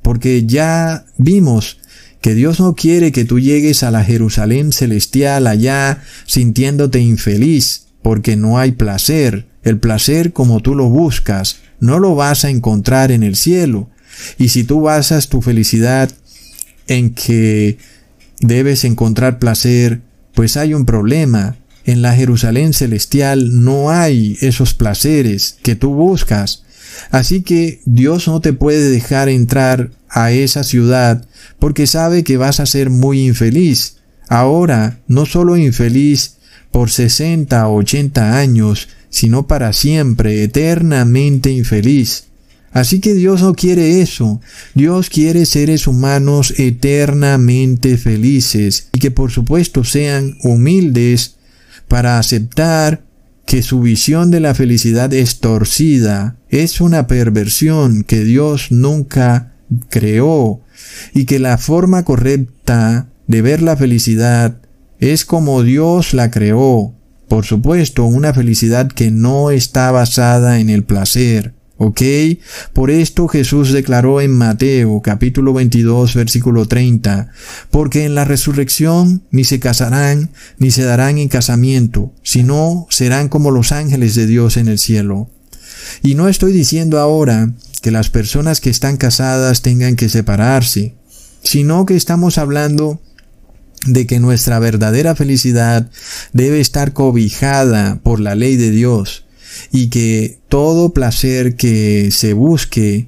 [0.03, 1.79] porque ya vimos
[2.21, 8.37] que Dios no quiere que tú llegues a la Jerusalén celestial allá sintiéndote infeliz, porque
[8.37, 13.23] no hay placer, el placer como tú lo buscas, no lo vas a encontrar en
[13.23, 13.91] el cielo.
[14.39, 16.11] Y si tú basas tu felicidad
[16.87, 17.79] en que
[18.41, 20.01] debes encontrar placer,
[20.35, 21.57] pues hay un problema.
[21.85, 26.65] En la Jerusalén celestial no hay esos placeres que tú buscas.
[27.11, 31.27] Así que Dios no te puede dejar entrar a esa ciudad
[31.59, 33.97] porque sabe que vas a ser muy infeliz.
[34.29, 36.37] Ahora, no solo infeliz
[36.71, 42.25] por 60 o 80 años, sino para siempre, eternamente infeliz.
[42.73, 44.41] Así que Dios no quiere eso.
[44.75, 51.37] Dios quiere seres humanos eternamente felices y que por supuesto sean humildes
[51.87, 53.05] para aceptar
[53.47, 59.53] que su visión de la felicidad es torcida, es una perversión que Dios nunca
[59.91, 60.61] creó
[61.15, 64.57] y que la forma correcta de ver la felicidad
[64.99, 66.95] es como Dios la creó,
[67.29, 71.55] por supuesto, una felicidad que no está basada en el placer.
[71.77, 72.03] ¿Ok?
[72.73, 77.33] Por esto Jesús declaró en Mateo capítulo 22 versículo 30,
[77.71, 83.51] porque en la resurrección ni se casarán ni se darán en casamiento, sino serán como
[83.51, 85.31] los ángeles de Dios en el cielo.
[86.03, 87.53] Y no estoy diciendo ahora
[87.83, 90.95] que las personas que están casadas tengan que separarse,
[91.43, 93.01] sino que estamos hablando
[93.87, 95.91] de que nuestra verdadera felicidad
[96.33, 99.25] debe estar cobijada por la ley de Dios
[99.73, 103.07] y que todo placer que se busque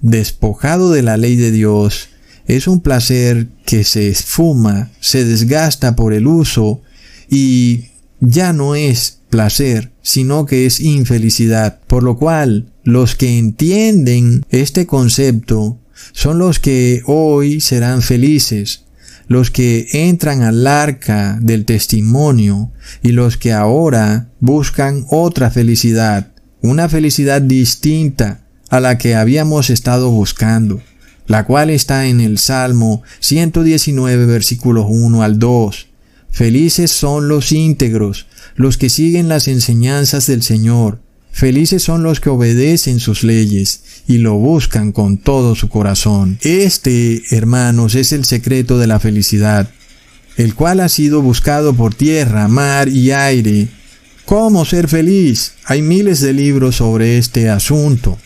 [0.00, 2.08] despojado de la ley de Dios
[2.46, 6.80] es un placer que se esfuma, se desgasta por el uso
[7.28, 7.86] y
[8.20, 11.80] ya no es placer, sino que es infelicidad.
[11.86, 15.78] Por lo cual, los que entienden este concepto
[16.12, 18.84] son los que hoy serán felices,
[19.28, 22.70] los que entran al arca del testimonio
[23.02, 30.10] y los que ahora buscan otra felicidad, una felicidad distinta a la que habíamos estado
[30.10, 30.80] buscando,
[31.26, 35.86] la cual está en el Salmo 119 versículos 1 al 2.
[36.30, 41.00] Felices son los íntegros, los que siguen las enseñanzas del Señor,
[41.36, 46.38] Felices son los que obedecen sus leyes y lo buscan con todo su corazón.
[46.40, 49.68] Este, hermanos, es el secreto de la felicidad,
[50.38, 53.68] el cual ha sido buscado por tierra, mar y aire.
[54.24, 55.52] ¿Cómo ser feliz?
[55.66, 58.16] Hay miles de libros sobre este asunto.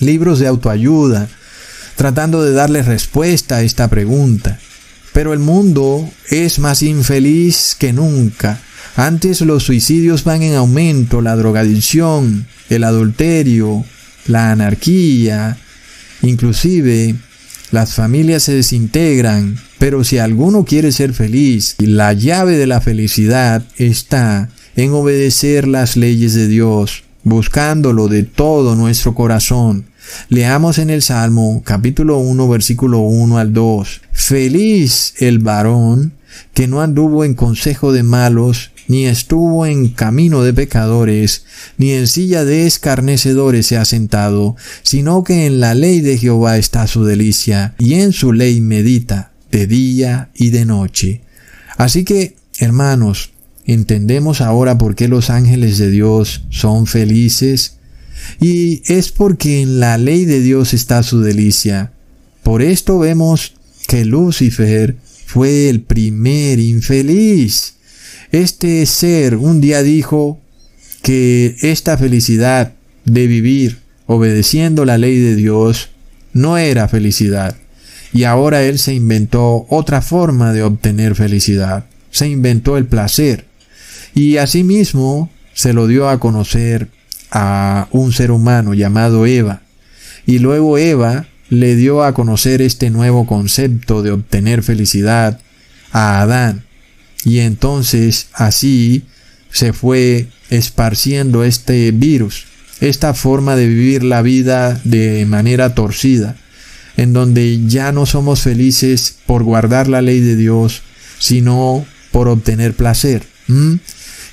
[0.00, 1.28] Libros de autoayuda,
[1.94, 4.58] tratando de darle respuesta a esta pregunta.
[5.12, 8.60] Pero el mundo es más infeliz que nunca
[8.96, 13.84] antes los suicidios van en aumento, la drogadicción, el adulterio,
[14.26, 15.58] la anarquía,
[16.22, 17.14] inclusive
[17.72, 23.62] las familias se desintegran, pero si alguno quiere ser feliz, la llave de la felicidad
[23.76, 29.86] está en obedecer las leyes de Dios, buscándolo de todo nuestro corazón.
[30.28, 34.00] Leamos en el Salmo capítulo 1 versículo 1 al 2.
[34.12, 36.12] Feliz el varón
[36.54, 41.44] que no anduvo en consejo de malos, ni estuvo en camino de pecadores,
[41.78, 46.58] ni en silla de escarnecedores se ha sentado, sino que en la ley de Jehová
[46.58, 51.22] está su delicia, y en su ley medita de día y de noche.
[51.76, 53.32] Así que, hermanos,
[53.64, 57.78] entendemos ahora por qué los ángeles de Dios son felices,
[58.40, 61.92] y es porque en la ley de Dios está su delicia.
[62.42, 63.54] Por esto vemos
[63.86, 67.75] que Lucifer fue el primer infeliz.
[68.32, 70.40] Este ser un día dijo
[71.02, 72.72] que esta felicidad
[73.04, 75.90] de vivir obedeciendo la ley de Dios
[76.32, 77.56] no era felicidad.
[78.12, 81.86] Y ahora él se inventó otra forma de obtener felicidad.
[82.10, 83.46] Se inventó el placer.
[84.14, 86.88] Y asimismo se lo dio a conocer
[87.30, 89.62] a un ser humano llamado Eva.
[90.26, 95.40] Y luego Eva le dio a conocer este nuevo concepto de obtener felicidad
[95.92, 96.65] a Adán.
[97.26, 99.02] Y entonces así
[99.50, 102.46] se fue esparciendo este virus,
[102.80, 106.36] esta forma de vivir la vida de manera torcida
[106.96, 110.82] en donde ya no somos felices por guardar la ley de Dios,
[111.18, 113.22] sino por obtener placer.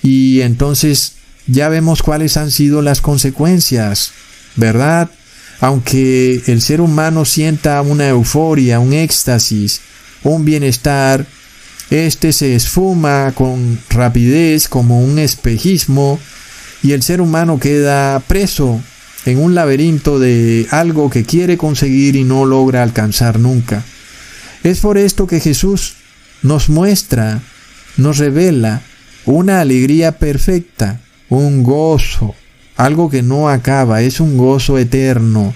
[0.01, 1.13] Y entonces
[1.45, 4.11] ya vemos cuáles han sido las consecuencias,
[4.55, 5.09] ¿verdad?
[5.59, 9.81] Aunque el ser humano sienta una euforia, un éxtasis,
[10.23, 11.25] un bienestar,
[11.93, 16.19] este se esfuma con rapidez como un espejismo
[16.81, 18.81] y el ser humano queda preso
[19.25, 23.83] en un laberinto de algo que quiere conseguir y no logra alcanzar nunca.
[24.63, 25.93] Es por esto que Jesús
[26.41, 27.41] nos muestra,
[27.97, 28.81] nos revela
[29.25, 32.33] una alegría perfecta, un gozo,
[32.75, 35.53] algo que no acaba, es un gozo eterno,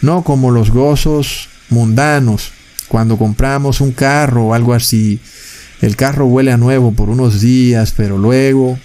[0.00, 2.52] no como los gozos mundanos,
[2.92, 5.18] cuando compramos un carro o algo así,
[5.80, 8.78] el carro huele a nuevo por unos días, pero luego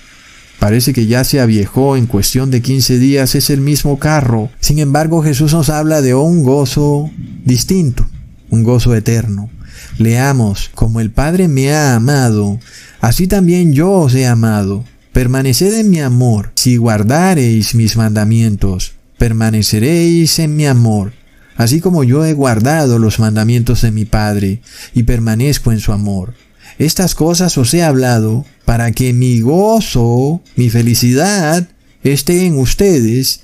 [0.60, 4.50] Parece que ya se aviejó en cuestión de 15 días, es el mismo carro.
[4.60, 7.12] Sin embargo, Jesús nos habla de un gozo
[7.46, 8.08] distinto,
[8.50, 9.52] un gozo eterno.
[10.00, 12.60] Leamos, como el Padre me ha amado,
[13.02, 14.84] así también yo os he amado.
[15.14, 21.14] Permaneced en mi amor, si guardareis mis mandamientos, permaneceréis en mi amor,
[21.58, 24.62] así como yo he guardado los mandamientos de mi Padre,
[24.94, 26.36] y permanezco en su amor.
[26.80, 31.68] Estas cosas os he hablado para que mi gozo, mi felicidad
[32.04, 33.42] esté en ustedes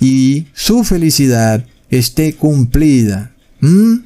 [0.00, 3.32] y su felicidad esté cumplida.
[3.60, 3.96] ¿Mm?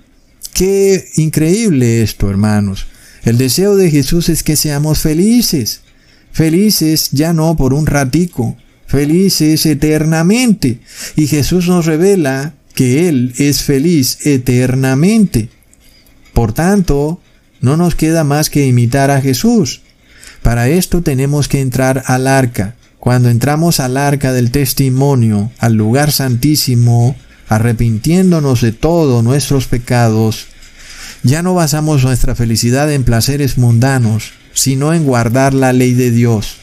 [0.52, 2.86] Qué increíble esto, hermanos.
[3.24, 5.80] El deseo de Jesús es que seamos felices.
[6.32, 10.80] Felices ya no por un ratico, felices eternamente.
[11.16, 15.48] Y Jesús nos revela que Él es feliz eternamente.
[16.32, 17.20] Por tanto,
[17.60, 19.82] no nos queda más que imitar a Jesús.
[20.42, 22.74] Para esto tenemos que entrar al arca.
[22.98, 27.16] Cuando entramos al arca del testimonio, al lugar santísimo,
[27.48, 30.46] arrepintiéndonos de todos nuestros pecados,
[31.22, 36.56] ya no basamos nuestra felicidad en placeres mundanos, sino en guardar la ley de Dios,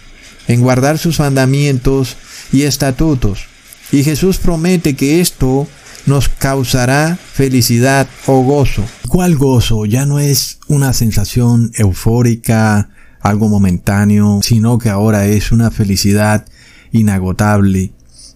[0.47, 2.17] en guardar sus mandamientos
[2.51, 3.45] y estatutos.
[3.91, 5.67] Y Jesús promete que esto
[6.05, 8.83] nos causará felicidad o gozo.
[9.07, 9.85] ¿Cuál gozo?
[9.85, 12.89] Ya no es una sensación eufórica,
[13.19, 16.45] algo momentáneo, sino que ahora es una felicidad
[16.91, 17.93] inagotable,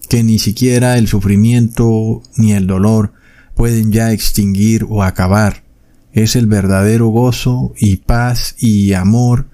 [0.09, 3.13] que ni siquiera el sufrimiento ni el dolor
[3.55, 5.63] pueden ya extinguir o acabar.
[6.13, 9.47] Es el verdadero gozo y paz y amor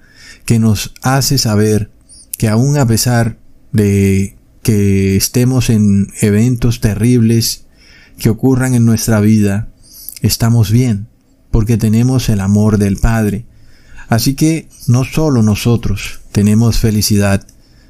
[0.44, 1.90] que nos hace saber
[2.38, 3.38] que aun a pesar
[3.72, 7.66] de que estemos en eventos terribles
[8.22, 9.68] que ocurran en nuestra vida,
[10.20, 11.08] estamos bien,
[11.50, 13.46] porque tenemos el amor del Padre.
[14.08, 17.44] Así que no solo nosotros tenemos felicidad,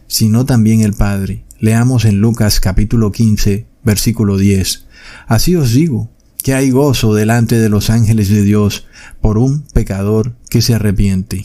[0.07, 1.45] sino también el Padre.
[1.61, 4.87] Leamos en Lucas capítulo 15, versículo 10.
[5.27, 6.11] Así os digo,
[6.43, 8.87] que hay gozo delante de los ángeles de Dios
[9.21, 11.45] por un pecador que se arrepiente.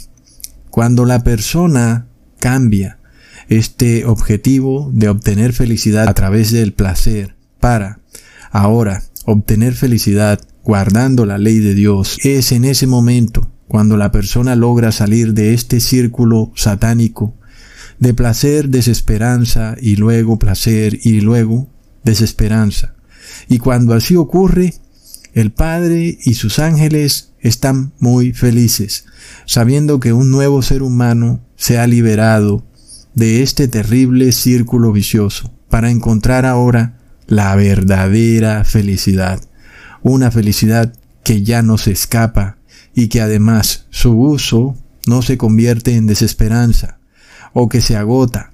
[0.70, 2.08] Cuando la persona
[2.40, 3.00] cambia
[3.50, 8.00] este objetivo de obtener felicidad a través del placer para
[8.52, 14.56] Ahora, obtener felicidad guardando la ley de Dios es en ese momento cuando la persona
[14.56, 17.36] logra salir de este círculo satánico
[18.00, 21.68] de placer, desesperanza y luego placer y luego
[22.04, 22.96] desesperanza.
[23.50, 24.74] Y cuando así ocurre,
[25.34, 29.06] el Padre y sus ángeles están muy felices,
[29.46, 32.66] sabiendo que un nuevo ser humano se ha liberado
[33.14, 36.97] de este terrible círculo vicioso para encontrar ahora
[37.28, 39.42] la verdadera felicidad,
[40.02, 42.58] una felicidad que ya no se escapa
[42.96, 44.76] y que además su uso
[45.06, 47.00] no se convierte en desesperanza,
[47.54, 48.54] o que se agota,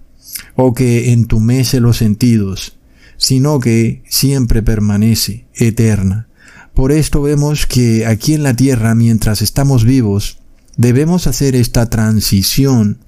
[0.55, 2.77] o que entumece los sentidos,
[3.17, 6.27] sino que siempre permanece eterna.
[6.73, 10.39] Por esto vemos que aquí en la tierra, mientras estamos vivos,
[10.77, 12.99] debemos hacer esta transición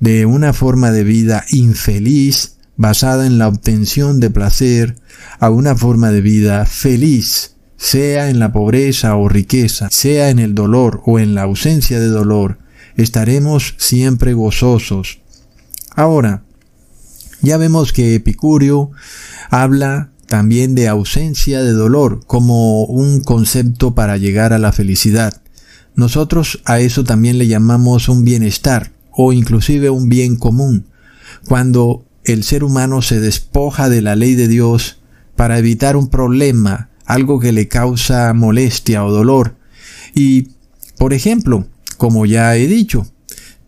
[0.00, 4.96] de una forma de vida infeliz basada en la obtención de placer
[5.40, 10.54] a una forma de vida feliz, sea en la pobreza o riqueza, sea en el
[10.54, 12.58] dolor o en la ausencia de dolor,
[12.96, 15.20] estaremos siempre gozosos.
[15.94, 16.44] Ahora,
[17.42, 18.92] ya vemos que Epicurio
[19.50, 25.42] habla también de ausencia de dolor como un concepto para llegar a la felicidad.
[25.96, 30.86] Nosotros a eso también le llamamos un bienestar o inclusive un bien común.
[31.48, 35.00] Cuando el ser humano se despoja de la ley de Dios
[35.36, 39.56] para evitar un problema, algo que le causa molestia o dolor.
[40.14, 40.48] Y,
[40.98, 41.66] por ejemplo,
[41.96, 43.06] como ya he dicho,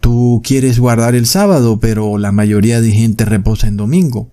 [0.00, 4.30] tú quieres guardar el sábado, pero la mayoría de gente reposa en domingo.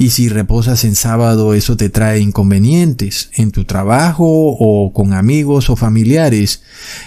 [0.00, 5.68] Y si reposas en sábado, eso te trae inconvenientes en tu trabajo o con amigos
[5.68, 6.62] o familiares.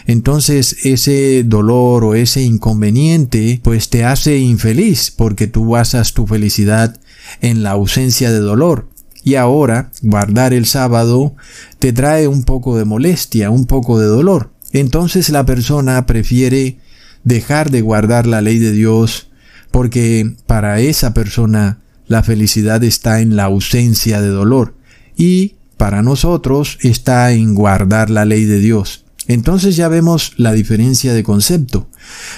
[0.05, 6.95] Entonces ese dolor o ese inconveniente pues te hace infeliz porque tú basas tu felicidad
[7.41, 8.89] en la ausencia de dolor.
[9.23, 11.35] Y ahora guardar el sábado
[11.79, 14.51] te trae un poco de molestia, un poco de dolor.
[14.71, 16.77] Entonces la persona prefiere
[17.23, 19.31] dejar de guardar la ley de Dios
[19.71, 21.79] porque para esa persona
[22.13, 24.75] la felicidad está en la ausencia de dolor
[25.17, 29.03] y para nosotros está en guardar la ley de Dios.
[29.27, 31.87] Entonces ya vemos la diferencia de concepto.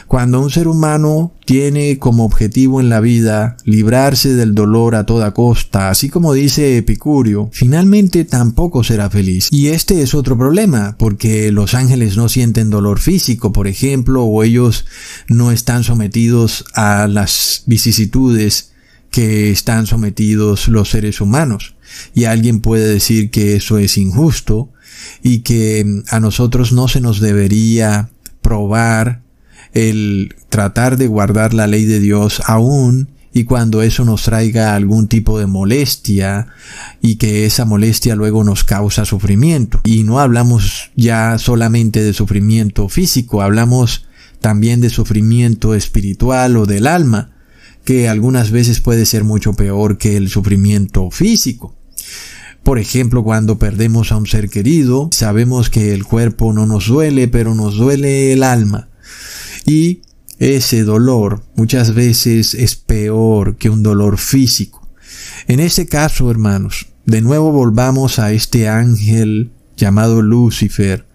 [0.08, 5.34] Cuando un ser humano tiene como objetivo en la vida librarse del dolor a toda
[5.34, 9.50] costa, así como dice Epicurio, finalmente tampoco será feliz.
[9.52, 14.44] Y este es otro problema, porque los ángeles no sienten dolor físico, por ejemplo, o
[14.44, 14.86] ellos
[15.28, 18.75] no están sometidos a las vicisitudes
[19.16, 21.76] que están sometidos los seres humanos.
[22.14, 24.74] Y alguien puede decir que eso es injusto
[25.24, 28.10] y que mm, a nosotros no se nos debería
[28.42, 29.22] probar
[29.72, 35.08] el tratar de guardar la ley de Dios aún y cuando eso nos traiga algún
[35.08, 36.48] tipo de molestia
[37.02, 39.80] y que esa molestia luego nos causa sufrimiento.
[39.86, 44.08] Y no hablamos ya solamente de sufrimiento físico, hablamos
[44.42, 47.35] también de sufrimiento espiritual o del alma
[47.86, 51.76] que algunas veces puede ser mucho peor que el sufrimiento físico.
[52.64, 57.28] Por ejemplo, cuando perdemos a un ser querido, sabemos que el cuerpo no nos duele,
[57.28, 58.90] pero nos duele el alma.
[59.68, 60.02] Y
[60.40, 64.90] ese dolor muchas veces es peor que un dolor físico.
[65.48, 71.06] En ese caso, hermanos, de nuevo volvamos a este ángel llamado Lucifer,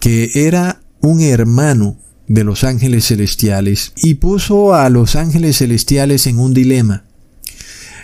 [0.00, 1.98] que era un hermano
[2.30, 7.02] de los ángeles celestiales y puso a los ángeles celestiales en un dilema.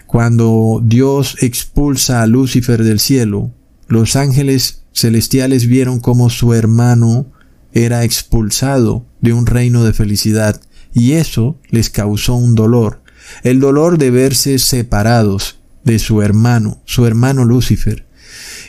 [0.08, 3.52] Cuando Dios expulsa a Lucifer del cielo,
[3.86, 7.26] los ángeles celestiales vieron cómo su hermano
[7.72, 10.60] era expulsado de un reino de felicidad
[10.92, 13.02] y eso les causó un dolor,
[13.44, 18.08] el dolor de verse separados de su hermano, su hermano Lucifer.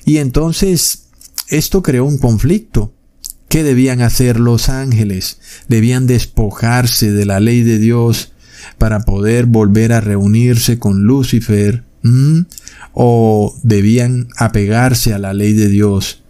[0.06, 1.08] Y entonces
[1.48, 2.94] esto creó un conflicto
[3.50, 5.40] ¿Qué debían hacer los ángeles?
[5.68, 8.34] Debían despojarse de la ley de Dios
[8.78, 11.84] para poder volver a reunirse con Lucifer
[12.94, 16.24] o debían apegarse a la ley de Dios,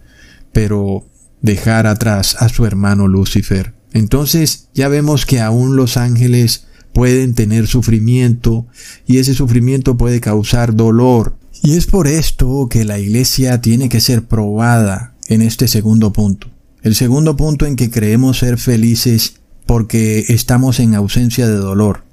[0.52, 1.06] pero
[1.40, 3.74] dejar atrás a su hermano Lucifer.
[3.92, 8.66] Entonces ya vemos que aún los ángeles pueden tener sufrimiento
[9.06, 11.36] y ese sufrimiento puede causar dolor.
[11.62, 16.48] Y es por esto que la iglesia tiene que ser probada en este segundo punto.
[16.82, 19.34] El segundo punto en que creemos ser felices
[19.66, 22.04] porque estamos en ausencia de dolor.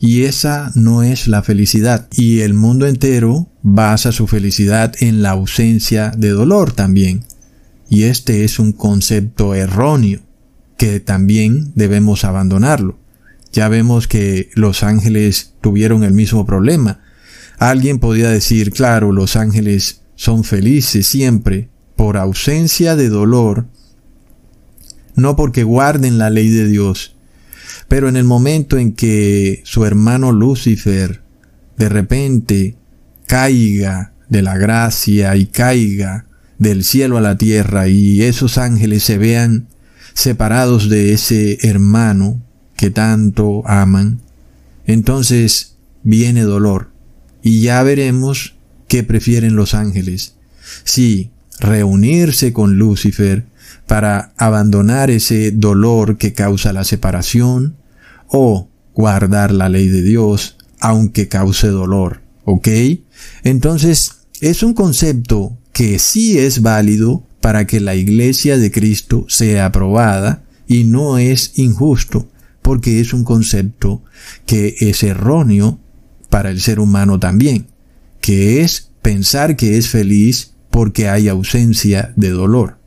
[0.00, 2.08] Y esa no es la felicidad.
[2.12, 7.24] Y el mundo entero basa su felicidad en la ausencia de dolor también.
[7.88, 10.20] Y este es un concepto erróneo
[10.76, 12.98] que también debemos abandonarlo.
[13.52, 17.00] Ya vemos que los ángeles tuvieron el mismo problema.
[17.58, 23.66] Alguien podía decir, claro, los ángeles son felices siempre por ausencia de dolor
[25.18, 27.16] no porque guarden la ley de Dios.
[27.88, 31.22] Pero en el momento en que su hermano Lucifer
[31.76, 32.76] de repente
[33.26, 36.26] caiga de la gracia y caiga
[36.58, 39.68] del cielo a la tierra y esos ángeles se vean
[40.14, 42.42] separados de ese hermano
[42.76, 44.20] que tanto aman,
[44.86, 46.90] entonces viene dolor.
[47.42, 48.56] Y ya veremos
[48.88, 50.34] qué prefieren los ángeles.
[50.84, 53.46] Si reunirse con Lucifer
[53.88, 57.76] para abandonar ese dolor que causa la separación
[58.28, 62.20] o guardar la ley de Dios aunque cause dolor.
[62.44, 62.68] ¿Ok?
[63.42, 69.66] Entonces, es un concepto que sí es válido para que la iglesia de Cristo sea
[69.66, 72.28] aprobada y no es injusto
[72.60, 74.02] porque es un concepto
[74.44, 75.80] que es erróneo
[76.28, 77.68] para el ser humano también,
[78.20, 82.78] que es pensar que es feliz porque hay ausencia de dolor.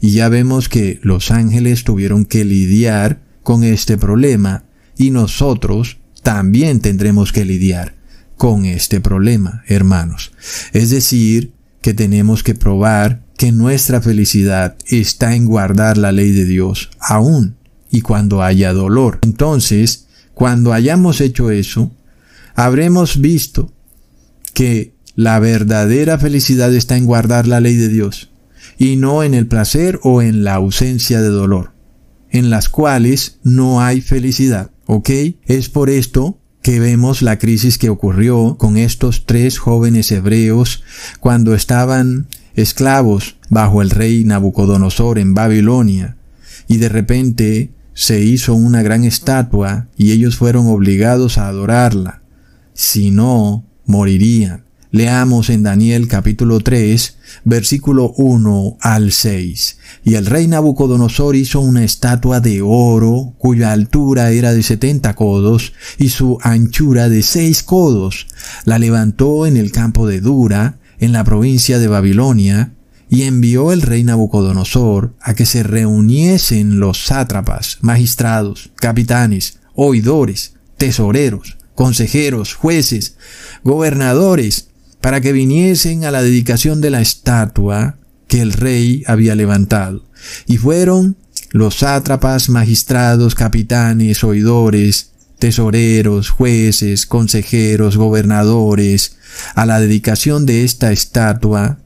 [0.00, 4.64] Y ya vemos que los ángeles tuvieron que lidiar con este problema
[4.96, 7.94] y nosotros también tendremos que lidiar
[8.36, 10.32] con este problema, hermanos.
[10.72, 16.44] Es decir, que tenemos que probar que nuestra felicidad está en guardar la ley de
[16.44, 17.56] Dios aún
[17.90, 19.20] y cuando haya dolor.
[19.22, 21.92] Entonces, cuando hayamos hecho eso,
[22.54, 23.72] habremos visto
[24.52, 28.30] que la verdadera felicidad está en guardar la ley de Dios
[28.78, 31.72] y no en el placer o en la ausencia de dolor,
[32.30, 34.70] en las cuales no hay felicidad.
[34.86, 35.10] ¿Ok?
[35.46, 40.82] Es por esto que vemos la crisis que ocurrió con estos tres jóvenes hebreos
[41.20, 46.16] cuando estaban esclavos bajo el rey Nabucodonosor en Babilonia,
[46.68, 52.22] y de repente se hizo una gran estatua y ellos fueron obligados a adorarla.
[52.74, 54.65] Si no, morirían.
[54.96, 59.76] Leamos en Daniel capítulo 3, versículo 1 al 6.
[60.04, 65.74] Y el rey Nabucodonosor hizo una estatua de oro, cuya altura era de setenta codos
[65.98, 68.26] y su anchura de seis codos.
[68.64, 72.72] La levantó en el campo de Dura, en la provincia de Babilonia,
[73.10, 81.58] y envió el rey Nabucodonosor a que se reuniesen los sátrapas, magistrados, capitanes, oidores, tesoreros,
[81.74, 83.18] consejeros, jueces,
[83.62, 84.68] gobernadores,
[85.00, 87.96] para que viniesen a la dedicación de la estatua
[88.28, 90.04] que el rey había levantado.
[90.46, 91.16] Y fueron
[91.50, 99.16] los sátrapas, magistrados, capitanes, oidores, tesoreros, jueces, consejeros, gobernadores,
[99.54, 101.78] a la dedicación de esta estatua,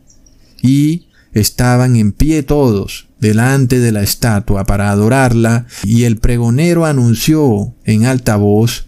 [0.62, 7.74] y estaban en pie todos delante de la estatua para adorarla, y el pregonero anunció
[7.84, 8.86] en alta voz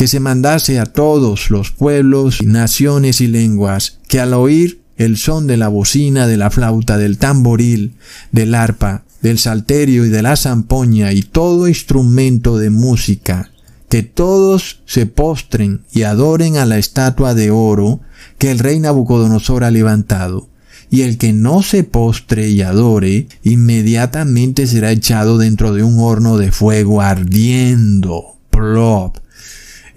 [0.00, 5.46] que se mandase a todos los pueblos, naciones y lenguas, que al oír el son
[5.46, 7.96] de la bocina, de la flauta, del tamboril,
[8.32, 13.50] del arpa, del salterio y de la zampoña y todo instrumento de música,
[13.90, 18.00] que todos se postren y adoren a la estatua de oro
[18.38, 20.48] que el rey Nabucodonosor ha levantado.
[20.88, 26.38] Y el que no se postre y adore, inmediatamente será echado dentro de un horno
[26.38, 28.38] de fuego ardiendo.
[28.48, 29.18] Plop.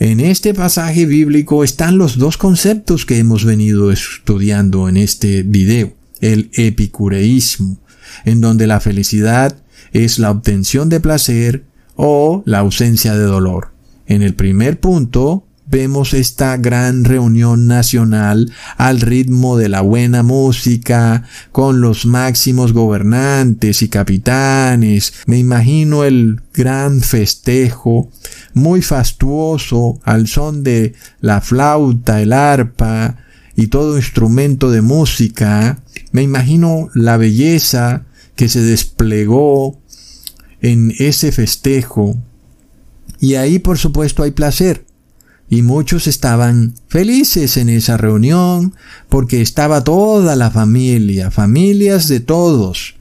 [0.04, 5.94] En este pasaje bíblico están los dos conceptos que hemos venido estudiando en este video.
[6.20, 7.78] El epicureísmo,
[8.26, 11.64] en donde la felicidad es la obtención de placer
[11.96, 13.70] o la ausencia de dolor.
[14.06, 21.24] En el primer punto, vemos esta gran reunión nacional al ritmo de la buena música,
[21.52, 25.14] con los máximos gobernantes y capitanes.
[25.26, 28.10] Me imagino el gran festejo,
[28.54, 33.18] muy fastuoso, al son de la flauta, el arpa
[33.56, 35.80] y todo instrumento de música.
[36.12, 38.06] Me imagino la belleza
[38.36, 39.80] que se desplegó
[40.62, 42.18] en ese festejo.
[43.20, 44.86] Y ahí por supuesto hay placer
[45.50, 48.74] y muchos estaban felices en esa reunión
[49.10, 52.96] porque estaba toda la familia, familias de todos,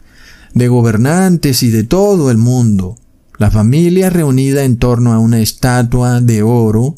[0.52, 2.98] de gobernantes y de todo el mundo,
[3.38, 6.96] la familia reunida en torno a una estatua de oro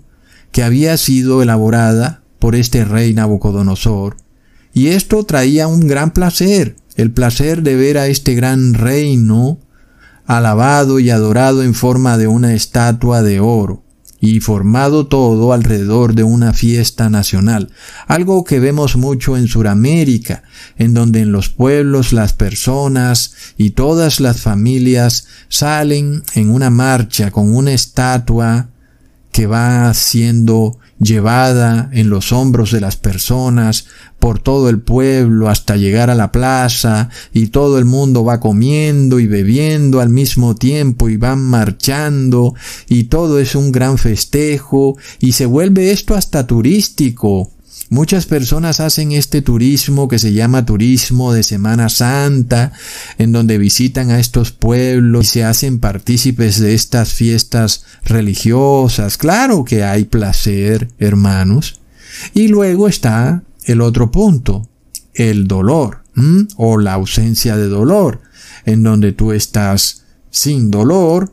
[0.51, 4.17] que había sido elaborada por este rey Nabucodonosor,
[4.73, 9.59] y esto traía un gran placer, el placer de ver a este gran reino
[10.27, 13.84] alabado y adorado en forma de una estatua de oro
[14.25, 17.71] y formado todo alrededor de una fiesta nacional,
[18.07, 20.45] algo que vemos mucho en Sudamérica,
[20.79, 27.31] en donde en los pueblos las personas y todas las familias salen en una marcha
[27.31, 28.69] con una estatua
[29.31, 33.87] que va siendo llevada en los hombros de las personas
[34.19, 39.21] por todo el pueblo hasta llegar a la plaza y todo el mundo va comiendo
[39.21, 42.55] y bebiendo al mismo tiempo y van marchando
[42.89, 47.51] y todo es un gran festejo y se vuelve esto hasta turístico
[47.91, 52.73] Muchas personas hacen este turismo que se llama turismo de Semana Santa,
[53.19, 59.19] en donde visitan a estos pueblos y se hacen partícipes de estas fiestas religiosas.
[59.19, 61.81] Claro que hay placer, hermanos.
[62.33, 64.69] Y luego está el otro punto,
[65.13, 66.05] el dolor
[66.57, 68.21] o la ausencia de dolor,
[68.65, 71.33] en donde tú estás sin dolor,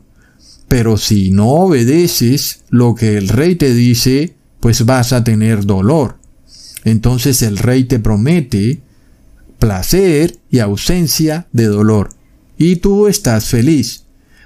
[0.68, 6.21] pero si no obedeces lo que el rey te dice, pues vas a tener dolor.
[6.84, 8.82] Entonces el rey te promete
[9.58, 12.10] placer y ausencia de dolor.
[12.58, 14.04] Y tú estás feliz,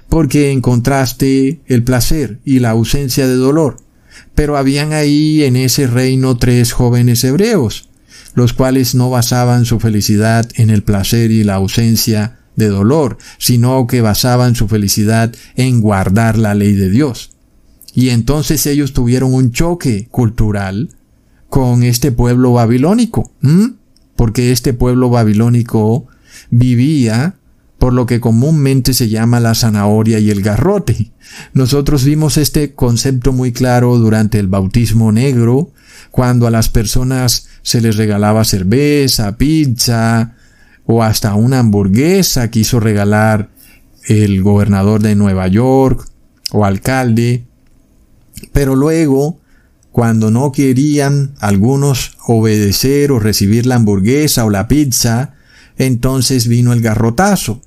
[0.09, 3.77] porque encontraste el placer y la ausencia de dolor.
[4.35, 7.89] Pero habían ahí en ese reino tres jóvenes hebreos,
[8.35, 13.87] los cuales no basaban su felicidad en el placer y la ausencia de dolor, sino
[13.87, 17.31] que basaban su felicidad en guardar la ley de Dios.
[17.93, 20.96] Y entonces ellos tuvieron un choque cultural
[21.49, 23.31] con este pueblo babilónico,
[24.15, 26.07] porque este pueblo babilónico
[26.49, 27.35] vivía
[27.77, 31.11] por lo que comúnmente se llama la zanahoria y el garrote.
[31.53, 35.71] Nosotros vimos este concepto muy claro durante el bautismo negro,
[36.11, 40.35] cuando a las personas se les regalaba cerveza, pizza
[40.85, 43.49] o hasta una hamburguesa quiso regalar
[44.05, 46.07] el gobernador de Nueva York
[46.51, 47.43] o alcalde.
[48.53, 49.39] Pero luego
[49.91, 55.33] cuando no querían algunos obedecer o recibir la hamburguesa o la pizza,
[55.77, 57.61] entonces vino el garrotazo.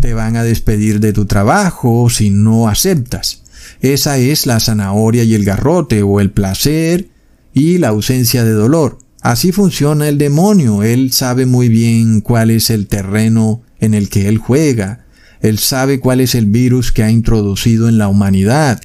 [0.00, 3.42] Te van a despedir de tu trabajo si no aceptas.
[3.80, 7.08] Esa es la zanahoria y el garrote o el placer
[7.52, 8.98] y la ausencia de dolor.
[9.20, 10.82] Así funciona el demonio.
[10.82, 15.04] Él sabe muy bien cuál es el terreno en el que él juega.
[15.40, 18.80] Él sabe cuál es el virus que ha introducido en la humanidad.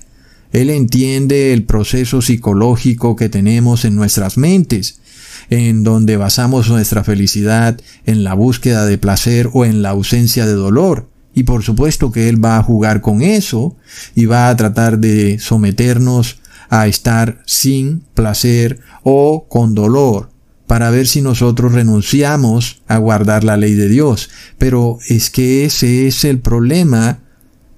[0.51, 4.99] Él entiende el proceso psicológico que tenemos en nuestras mentes,
[5.49, 10.53] en donde basamos nuestra felicidad en la búsqueda de placer o en la ausencia de
[10.53, 11.09] dolor.
[11.33, 13.75] Y por supuesto que Él va a jugar con eso
[14.15, 16.39] y va a tratar de someternos
[16.69, 20.29] a estar sin placer o con dolor
[20.65, 24.29] para ver si nosotros renunciamos a guardar la ley de Dios.
[24.57, 27.19] Pero es que ese es el problema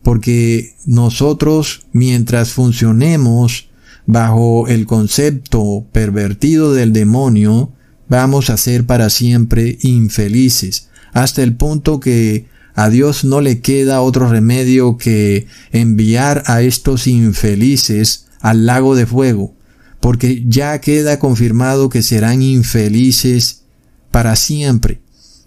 [0.03, 3.69] porque nosotros mientras funcionemos
[4.05, 7.71] bajo el concepto pervertido del demonio,
[8.07, 14.01] vamos a ser para siempre infelices, hasta el punto que a Dios no le queda
[14.01, 19.53] otro remedio que enviar a estos infelices al lago de fuego,
[19.99, 23.63] porque ya queda confirmado que serán infelices
[24.11, 25.01] para siempre.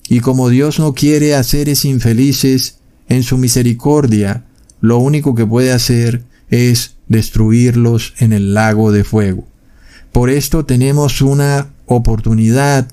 [0.08, 2.78] Y como Dios no quiere hacer es infelices,
[3.08, 4.44] en su misericordia,
[4.80, 9.46] lo único que puede hacer es destruirlos en el lago de fuego.
[10.12, 12.88] Por esto tenemos una oportunidad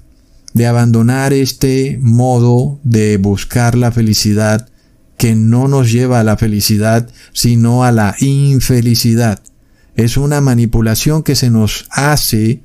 [0.54, 4.70] de abandonar este modo de buscar la felicidad
[5.18, 9.42] que no nos lleva a la felicidad, sino a la infelicidad.
[9.96, 12.62] Es una manipulación que se nos hace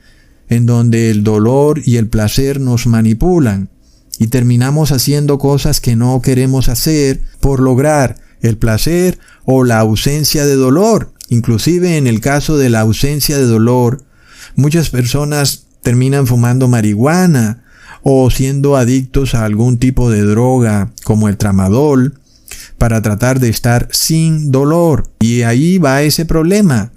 [0.49, 3.71] en donde el dolor y el placer nos manipulan
[4.19, 10.47] y terminamos haciendo cosas que no queremos hacer por lograr el placer o la ausencia
[10.47, 11.12] de dolor.
[11.28, 14.05] Inclusive en el caso de la ausencia de dolor,
[14.55, 17.65] muchas personas terminan fumando marihuana
[18.03, 22.15] o siendo adictos a algún tipo de droga como el tramadol
[22.78, 25.11] para tratar de estar sin dolor.
[25.20, 26.93] Y ahí va ese problema.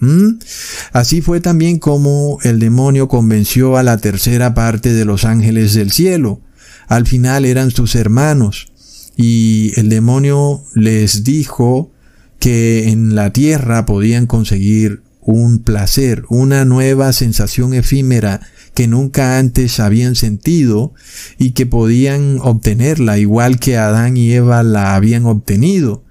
[0.92, 5.92] Así fue también como el demonio convenció a la tercera parte de los ángeles del
[5.92, 6.42] cielo
[6.88, 8.72] al final eran sus hermanos.
[9.16, 11.92] Y el demonio les dijo
[12.40, 18.40] que en la tierra podían conseguir un placer, una nueva sensación efímera
[18.74, 20.94] que nunca antes habían sentido
[21.38, 26.04] y que podían obtenerla igual que Adán y Eva la habían obtenido.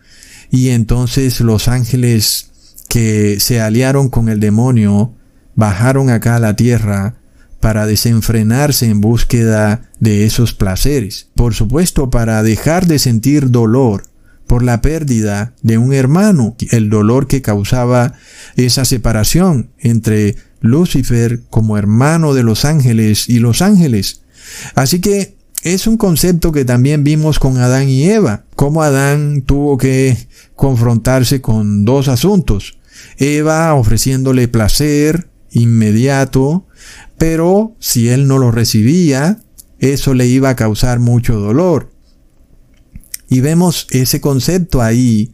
[0.50, 2.50] Y entonces los ángeles
[2.88, 5.14] que se aliaron con el demonio
[5.54, 7.14] bajaron acá a la tierra
[7.60, 11.28] para desenfrenarse en búsqueda de esos placeres.
[11.34, 14.04] Por supuesto, para dejar de sentir dolor
[14.46, 18.14] por la pérdida de un hermano, el dolor que causaba
[18.56, 24.22] esa separación entre Lucifer como hermano de los ángeles y los ángeles.
[24.74, 29.78] Así que es un concepto que también vimos con Adán y Eva, cómo Adán tuvo
[29.78, 30.16] que
[30.54, 32.78] confrontarse con dos asuntos.
[33.18, 36.66] Eva ofreciéndole placer inmediato
[37.18, 39.38] pero si él no lo recibía,
[39.78, 41.92] eso le iba a causar mucho dolor.
[43.28, 45.32] Y vemos ese concepto ahí,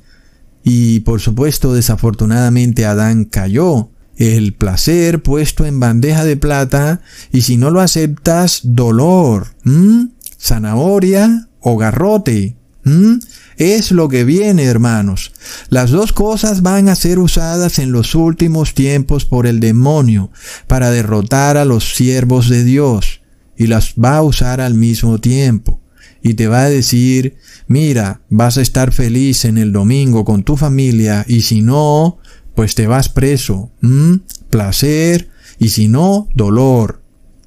[0.65, 7.01] y por supuesto desafortunadamente Adán cayó, el placer puesto en bandeja de plata
[7.33, 9.49] y si no lo aceptas, dolor,
[10.39, 12.57] zanahoria o garrote.
[13.57, 15.33] Es lo que viene, hermanos.
[15.69, 20.31] Las dos cosas van a ser usadas en los últimos tiempos por el demonio
[20.67, 23.21] para derrotar a los siervos de Dios
[23.57, 25.81] y las va a usar al mismo tiempo.
[26.23, 30.57] Y te va a decir, mira, vas a estar feliz en el domingo con tu
[30.57, 32.19] familia y si no,
[32.55, 33.71] pues te vas preso.
[34.51, 37.03] Placer y si no, dolor.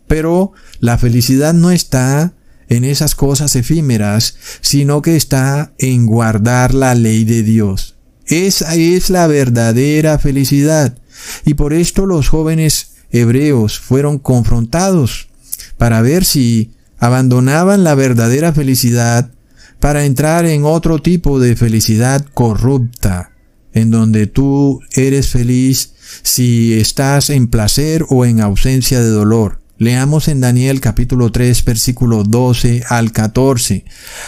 [0.07, 2.34] Pero la felicidad no está
[2.69, 7.95] en esas cosas efímeras, sino que está en guardar la ley de Dios.
[8.27, 10.97] Esa es la verdadera felicidad.
[11.45, 15.29] Y por esto los jóvenes hebreos fueron confrontados
[15.77, 19.31] para ver si abandonaban la verdadera felicidad
[19.79, 23.31] para entrar en otro tipo de felicidad corrupta,
[23.73, 25.93] en donde tú eres feliz
[26.23, 29.59] si estás en placer o en ausencia de dolor.
[29.77, 33.84] Leamos en Daniel capítulo 3 versículo 12 al 14.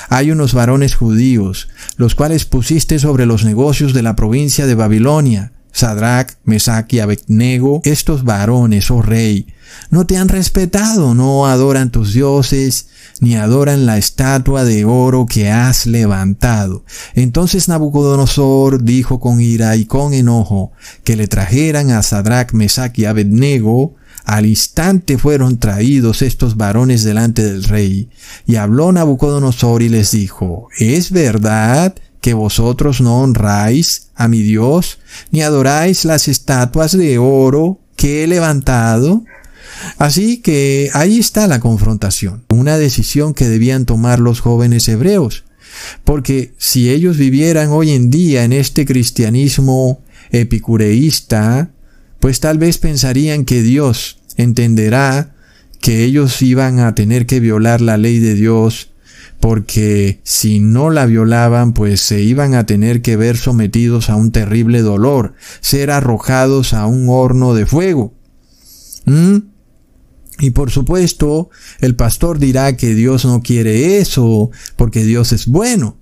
[0.10, 5.54] Hay unos varones judíos, los cuales pusiste sobre los negocios de la provincia de Babilonia.
[5.72, 9.48] Sadrach, Mesach y Abednego, estos varones, oh rey,
[9.90, 12.88] no te han respetado, no adoran tus dioses,
[13.22, 16.84] ni adoran la estatua de oro que has levantado.
[17.14, 20.72] Entonces Nabucodonosor dijo con ira y con enojo
[21.04, 23.96] que le trajeran a Sadrach, Mesach y Abednego,
[24.28, 28.10] al instante fueron traídos estos varones delante del rey,
[28.46, 35.00] y habló Nabucodonosor y les dijo, ¿es verdad que vosotros no honráis a mi Dios,
[35.32, 39.24] ni adoráis las estatuas de oro que he levantado?
[39.98, 45.46] Así que ahí está la confrontación, una decisión que debían tomar los jóvenes hebreos,
[46.04, 50.02] porque si ellos vivieran hoy en día en este cristianismo
[50.32, 51.72] epicureísta,
[52.20, 55.36] pues tal vez pensarían que Dios entenderá
[55.82, 58.92] que ellos iban a tener que violar la ley de Dios
[59.40, 64.32] porque si no la violaban, pues se iban a tener que ver sometidos a un
[64.32, 68.14] terrible dolor, ser arrojados a un horno de fuego.
[69.06, 69.38] ¿Mm?
[70.40, 71.50] Y por supuesto,
[71.80, 75.98] el pastor dirá que Dios no quiere eso, porque Dios es bueno.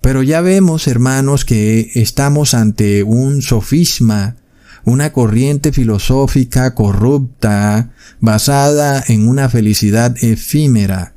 [0.00, 4.36] Pero ya vemos, hermanos, que estamos ante un sofisma
[4.84, 11.14] una corriente filosófica corrupta basada en una felicidad efímera,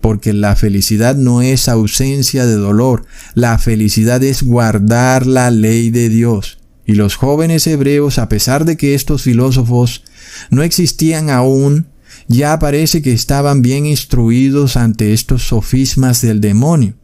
[0.00, 6.08] porque la felicidad no es ausencia de dolor, la felicidad es guardar la ley de
[6.08, 6.58] Dios.
[6.84, 10.02] Y los jóvenes hebreos, a pesar de que estos filósofos
[10.50, 11.86] no existían aún,
[12.28, 16.94] ya parece que estaban bien instruidos ante estos sofismas del demonio.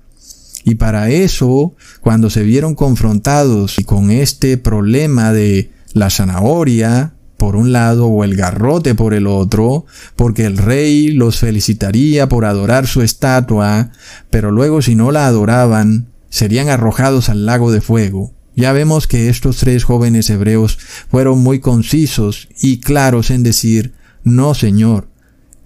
[0.65, 7.73] Y para eso, cuando se vieron confrontados con este problema de la zanahoria por un
[7.73, 9.87] lado o el garrote por el otro,
[10.17, 13.91] porque el rey los felicitaría por adorar su estatua,
[14.29, 18.35] pero luego si no la adoraban, serían arrojados al lago de fuego.
[18.57, 20.79] Ya vemos que estos tres jóvenes hebreos
[21.09, 23.95] fueron muy concisos y claros en decir,
[24.25, 25.09] no Señor,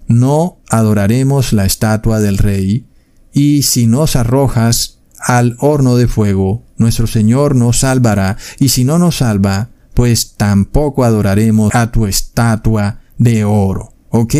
[0.07, 2.85] no adoraremos la estatua del rey,
[3.33, 8.99] y si nos arrojas al horno de fuego, nuestro Señor nos salvará, y si no
[8.99, 13.93] nos salva, pues tampoco adoraremos a tu estatua de oro.
[14.09, 14.35] ¿Ok?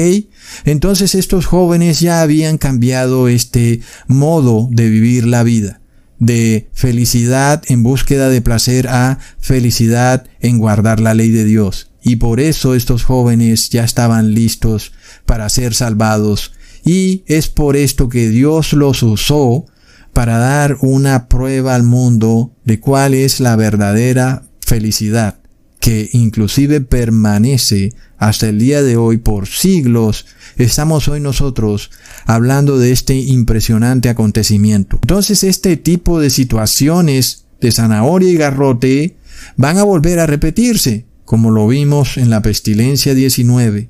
[0.66, 5.82] Entonces estos jóvenes ya habían cambiado este modo de vivir la vida,
[6.20, 11.90] de felicidad en búsqueda de placer a felicidad en guardar la ley de Dios.
[12.04, 14.94] Y por eso estos jóvenes ya estaban listos
[15.26, 16.54] para ser salvados.
[16.86, 19.66] Y es por esto que Dios los usó
[20.12, 25.43] para dar una prueba al mundo de cuál es la verdadera felicidad
[25.84, 31.92] que inclusive permanece hasta el día de hoy por siglos, estamos hoy nosotros
[32.26, 34.98] hablando de este impresionante acontecimiento.
[35.02, 39.18] Entonces este tipo de situaciones de zanahoria y garrote
[39.58, 43.90] van a volver a repetirse, como lo vimos en la pestilencia 19,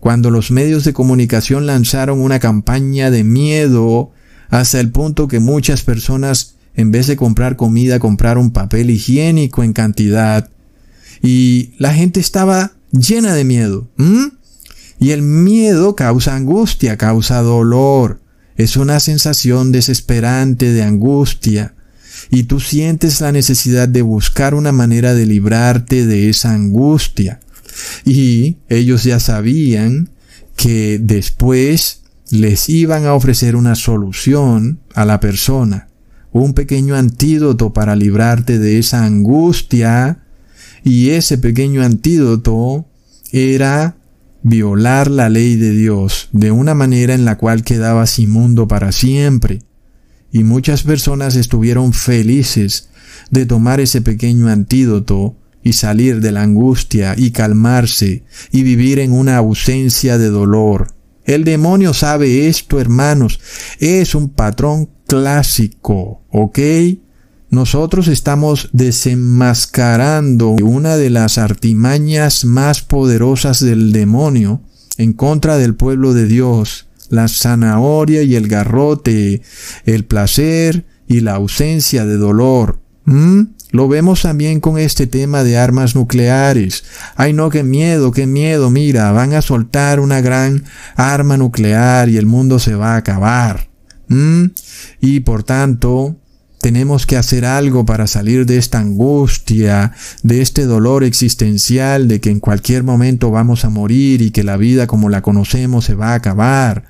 [0.00, 4.10] cuando los medios de comunicación lanzaron una campaña de miedo
[4.48, 9.72] hasta el punto que muchas personas en vez de comprar comida compraron papel higiénico en
[9.72, 10.50] cantidad
[11.22, 13.88] y la gente estaba llena de miedo.
[14.98, 18.20] Y el miedo causa angustia, causa dolor.
[18.56, 21.74] Es una sensación desesperante de angustia.
[22.30, 27.40] Y tú sientes la necesidad de buscar una manera de librarte de esa angustia.
[28.04, 30.10] Y ellos ya sabían
[30.56, 32.00] que después
[32.30, 35.88] les iban a ofrecer una solución a la persona,
[36.32, 40.24] un pequeño antídoto para librarte de esa angustia
[40.88, 42.86] Y ese pequeño antídoto
[43.30, 43.98] era
[44.42, 49.58] violar la ley de Dios de una manera en la cual quedabas inmundo para siempre.
[50.32, 52.88] Y muchas personas estuvieron felices
[53.30, 59.12] de tomar ese pequeño antídoto y salir de la angustia y calmarse y vivir en
[59.12, 60.94] una ausencia de dolor.
[61.26, 63.40] El demonio sabe esto, hermanos.
[63.78, 66.58] Es un patrón clásico, ¿ok?
[67.50, 74.60] Nosotros estamos desenmascarando una de las artimañas más poderosas del demonio
[74.98, 79.40] en contra del pueblo de Dios, la zanahoria y el garrote,
[79.86, 82.80] el placer y la ausencia de dolor.
[83.06, 83.44] ¿Mm?
[83.70, 86.84] Lo vemos también con este tema de armas nucleares.
[87.16, 90.64] Ay no, qué miedo, qué miedo, mira, van a soltar una gran
[90.96, 93.68] arma nuclear y el mundo se va a acabar.
[94.08, 94.46] ¿Mm?
[95.00, 96.16] Y por tanto,
[96.60, 102.30] tenemos que hacer algo para salir de esta angustia, de este dolor existencial de que
[102.30, 106.12] en cualquier momento vamos a morir y que la vida como la conocemos se va
[106.12, 106.84] a acabar.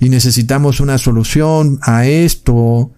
[0.00, 2.92] Y necesitamos una solución a esto.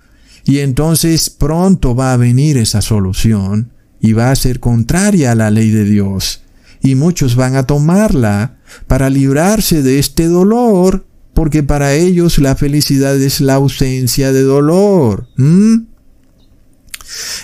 [0.44, 5.50] Y entonces pronto va a venir esa solución y va a ser contraria a la
[5.50, 6.42] ley de Dios.
[6.80, 13.20] Y muchos van a tomarla para librarse de este dolor, porque para ellos la felicidad
[13.20, 15.28] es la ausencia de dolor.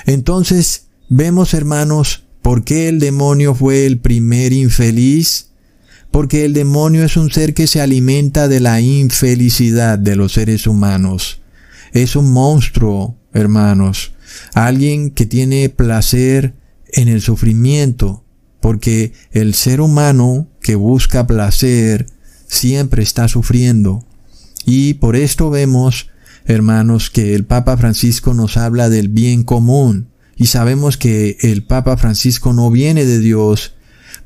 [0.06, 5.50] Entonces, vemos hermanos, ¿por qué el demonio fue el primer infeliz?
[6.10, 10.66] Porque el demonio es un ser que se alimenta de la infelicidad de los seres
[10.66, 11.40] humanos.
[11.92, 14.12] Es un monstruo, hermanos.
[14.52, 16.54] Alguien que tiene placer
[16.92, 18.24] en el sufrimiento,
[18.60, 22.06] porque el ser humano que busca placer
[22.46, 24.06] siempre está sufriendo.
[24.64, 26.08] Y por esto vemos
[26.44, 31.96] hermanos, que el Papa Francisco nos habla del bien común y sabemos que el Papa
[31.96, 33.74] Francisco no viene de Dios,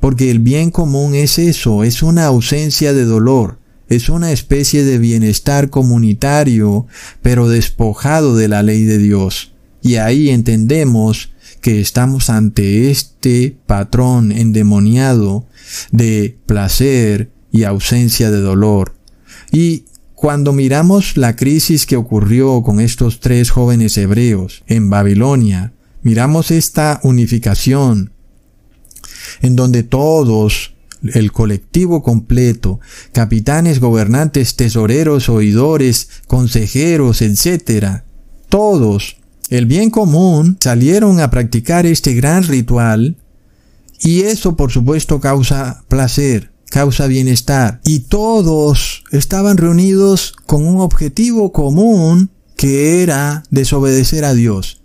[0.01, 3.59] porque el bien común es eso, es una ausencia de dolor,
[3.89, 6.87] es una especie de bienestar comunitario,
[7.23, 9.53] pero despojado de la ley de Dios.
[9.83, 11.31] Y ahí entendemos
[11.61, 15.47] que estamos ante este patrón endemoniado
[15.91, 18.95] de placer y ausencia de dolor.
[19.51, 19.85] Y
[20.19, 26.99] cuando miramos la crisis que ocurrió con estos tres jóvenes hebreos en Babilonia, miramos esta
[27.05, 28.11] unificación
[29.43, 30.75] en donde todos,
[31.15, 32.81] el colectivo completo,
[33.13, 38.03] capitanes, gobernantes, tesoreros, oidores, consejeros, etc.,
[38.49, 39.19] todos,
[39.51, 43.19] el bien común, salieron a practicar este gran ritual
[44.01, 47.81] y eso por supuesto causa placer causa bienestar.
[47.85, 54.81] Y todos estaban reunidos con un objetivo común que era desobedecer a Dios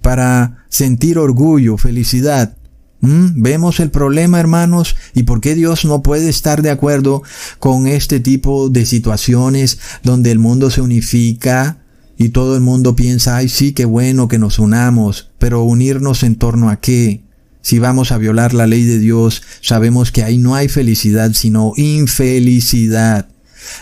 [0.00, 2.56] para sentir orgullo, felicidad.
[3.00, 3.42] ¿Mm?
[3.42, 7.22] Vemos el problema, hermanos, y por qué Dios no puede estar de acuerdo
[7.58, 11.78] con este tipo de situaciones donde el mundo se unifica
[12.16, 16.36] y todo el mundo piensa, ay sí, qué bueno que nos unamos, pero unirnos en
[16.36, 17.25] torno a qué?
[17.66, 21.72] Si vamos a violar la ley de Dios, sabemos que ahí no hay felicidad, sino
[21.76, 23.26] infelicidad.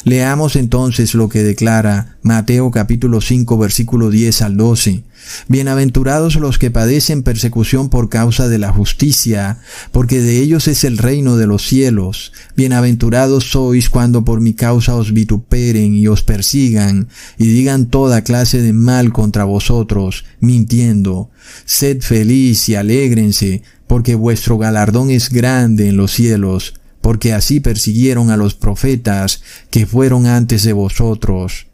[0.05, 5.05] Leamos entonces lo que declara Mateo capítulo 5 versículo 10 al 12.
[5.49, 9.59] Bienaventurados los que padecen persecución por causa de la justicia,
[9.93, 12.33] porque de ellos es el reino de los cielos.
[12.57, 18.61] Bienaventurados sois cuando por mi causa os vituperen y os persigan, y digan toda clase
[18.61, 21.31] de mal contra vosotros, mintiendo.
[21.65, 28.31] Sed feliz y alégrense, porque vuestro galardón es grande en los cielos, porque así persiguieron
[28.31, 31.67] a los profetas que fueron antes de vosotros.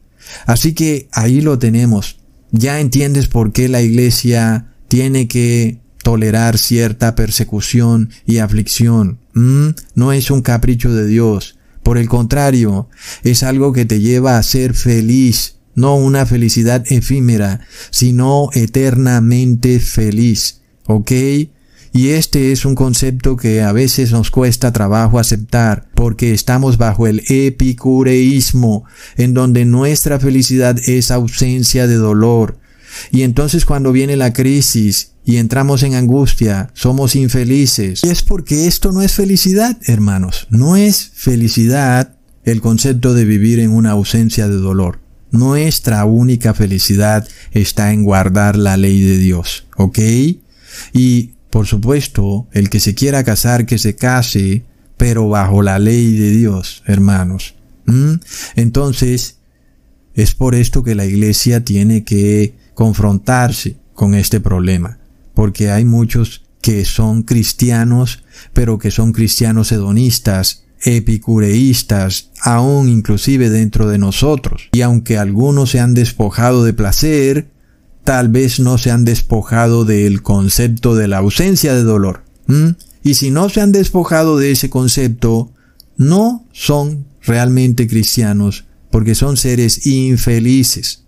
[0.46, 2.19] Así que ahí lo tenemos.
[2.52, 9.18] Ya entiendes por qué la iglesia tiene que tolerar cierta persecución y aflicción.
[9.34, 9.68] ¿Mm?
[9.94, 11.58] No es un capricho de Dios.
[11.82, 12.88] Por el contrario,
[13.22, 17.60] es algo que te lleva a ser feliz, no una felicidad efímera,
[17.90, 20.60] sino eternamente feliz.
[20.86, 21.12] ¿Ok?
[21.92, 27.06] Y este es un concepto que a veces nos cuesta trabajo aceptar porque estamos bajo
[27.06, 28.84] el epicureísmo,
[29.16, 32.58] en donde nuestra felicidad es ausencia de dolor.
[33.10, 38.04] Y entonces cuando viene la crisis y entramos en angustia, somos infelices.
[38.04, 40.46] Y es porque esto no es felicidad, hermanos.
[40.50, 42.14] No es felicidad
[42.44, 45.00] el concepto de vivir en una ausencia de dolor.
[45.32, 49.98] Nuestra única felicidad está en guardar la ley de Dios, ¿ok?
[50.92, 54.64] Y por supuesto, el que se quiera casar, que se case,
[54.96, 57.54] pero bajo la ley de Dios, hermanos.
[57.86, 58.14] ¿Mm?
[58.56, 59.38] Entonces,
[60.14, 64.98] es por esto que la iglesia tiene que confrontarse con este problema,
[65.34, 68.22] porque hay muchos que son cristianos,
[68.52, 74.68] pero que son cristianos hedonistas, epicureístas, aún inclusive dentro de nosotros.
[74.72, 77.50] Y aunque algunos se han despojado de placer,
[78.04, 82.24] tal vez no se han despojado del concepto de la ausencia de dolor.
[83.02, 85.52] Y si no se han despojado de ese concepto,
[85.96, 91.04] no son realmente cristianos, porque son seres infelices.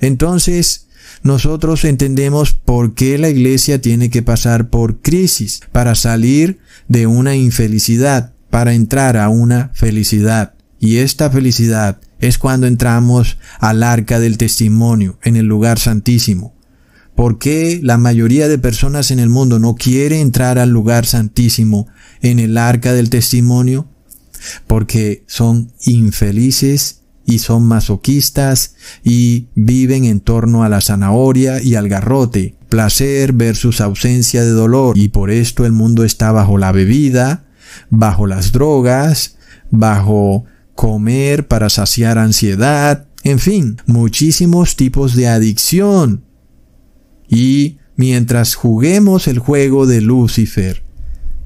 [0.00, 0.86] Entonces,
[1.22, 7.34] nosotros entendemos por qué la iglesia tiene que pasar por crisis para salir de una
[7.34, 10.54] infelicidad, para entrar a una felicidad.
[10.80, 16.54] Y esta felicidad es cuando entramos al arca del testimonio, en el lugar santísimo.
[17.14, 21.88] ¿Por qué la mayoría de personas en el mundo no quiere entrar al lugar santísimo
[22.22, 23.88] en el arca del testimonio?
[24.68, 31.88] Porque son infelices y son masoquistas y viven en torno a la zanahoria y al
[31.88, 37.44] garrote, placer versus ausencia de dolor, y por esto el mundo está bajo la bebida,
[37.90, 39.36] bajo las drogas,
[39.70, 40.44] bajo
[40.78, 46.22] comer para saciar ansiedad, en fin, muchísimos tipos de adicción.
[47.28, 50.84] Y mientras juguemos el juego de Lucifer,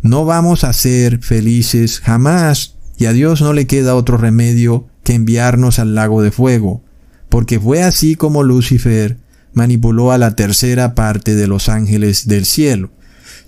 [0.03, 5.15] no vamos a ser felices jamás, y a Dios no le queda otro remedio que
[5.15, 6.85] enviarnos al lago de fuego,
[7.31, 9.17] porque fue así como Lucifer
[9.55, 12.91] manipuló a la tercera parte de los ángeles del cielo.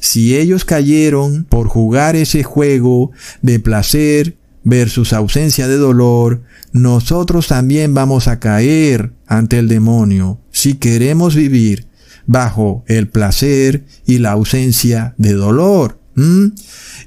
[0.00, 3.10] Si ellos cayeron por jugar ese juego
[3.42, 6.42] de placer versus ausencia de dolor,
[6.72, 11.86] nosotros también vamos a caer ante el demonio si queremos vivir
[12.26, 16.00] bajo el placer y la ausencia de dolor.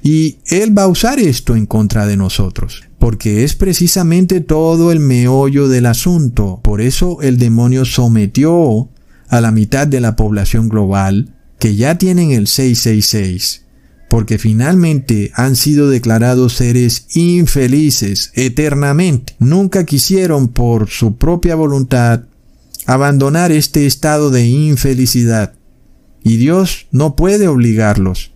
[0.02, 5.00] Y Él va a usar esto en contra de nosotros porque es precisamente todo el
[5.00, 6.60] meollo del asunto.
[6.62, 8.88] Por eso el demonio sometió
[9.28, 13.64] a la mitad de la población global que ya tienen el 666,
[14.08, 19.36] porque finalmente han sido declarados seres infelices eternamente.
[19.38, 22.22] Nunca quisieron por su propia voluntad
[22.86, 25.54] abandonar este estado de infelicidad.
[26.22, 28.32] Y Dios no puede obligarlos.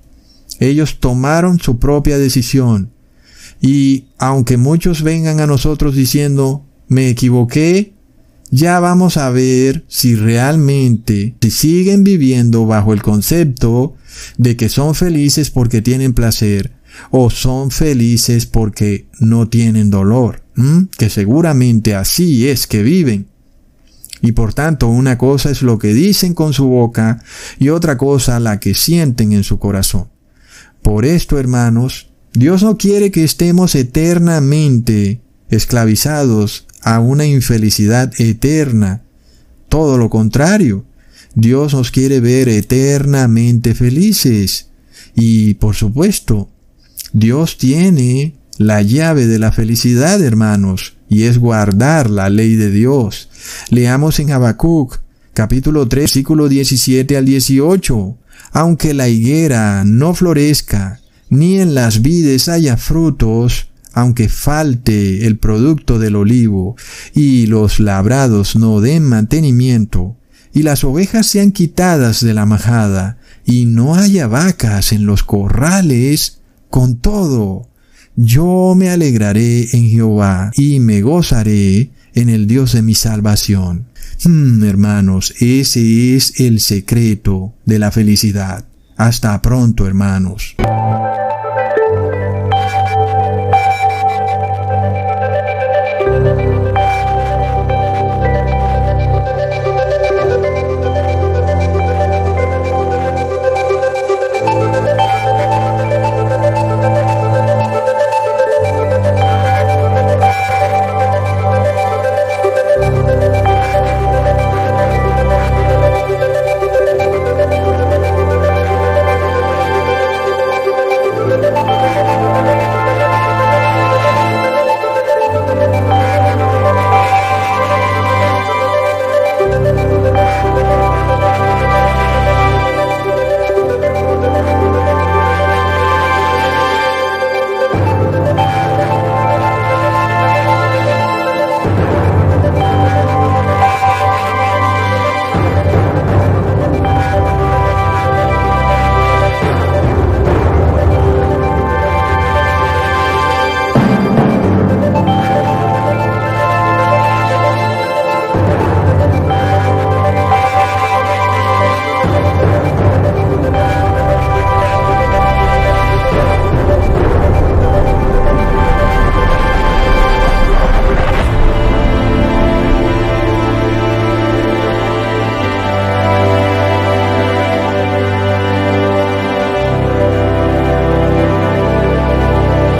[0.61, 2.93] Ellos tomaron su propia decisión
[3.62, 7.94] y aunque muchos vengan a nosotros diciendo, me equivoqué,
[8.53, 13.95] ya vamos a ver si realmente, si siguen viviendo bajo el concepto
[14.37, 16.70] de que son felices porque tienen placer,
[17.11, 20.43] o son felices porque no tienen dolor,
[20.99, 23.27] que seguramente así es que viven.
[24.20, 27.24] Y por tanto, una cosa es lo que dicen con su boca
[27.59, 30.09] y otra cosa la que sienten en su corazón.
[30.83, 39.03] Por esto, hermanos, Dios no quiere que estemos eternamente esclavizados a una infelicidad eterna.
[39.69, 40.85] Todo lo contrario,
[41.35, 44.69] Dios nos quiere ver eternamente felices.
[45.15, 46.51] Y por supuesto,
[47.13, 53.29] Dios tiene la llave de la felicidad, hermanos, y es guardar la ley de Dios.
[53.71, 54.99] Leamos en Habacuc,
[55.35, 58.17] capítulo 3, versículo 17 al 18.
[58.53, 61.01] Aunque la higuera no florezca,
[61.31, 66.77] ni en las vides haya frutos, aunque falte el producto del olivo,
[67.14, 70.16] y los labrados no den mantenimiento,
[70.52, 76.40] y las ovejas sean quitadas de la majada, y no haya vacas en los corrales,
[76.70, 77.69] con todo,
[78.16, 83.86] yo me alegraré en Jehová, y me gozaré en el Dios de mi salvación.
[84.24, 88.66] Hmm, hermanos, ese es el secreto de la felicidad.
[88.97, 90.55] Hasta pronto, hermanos.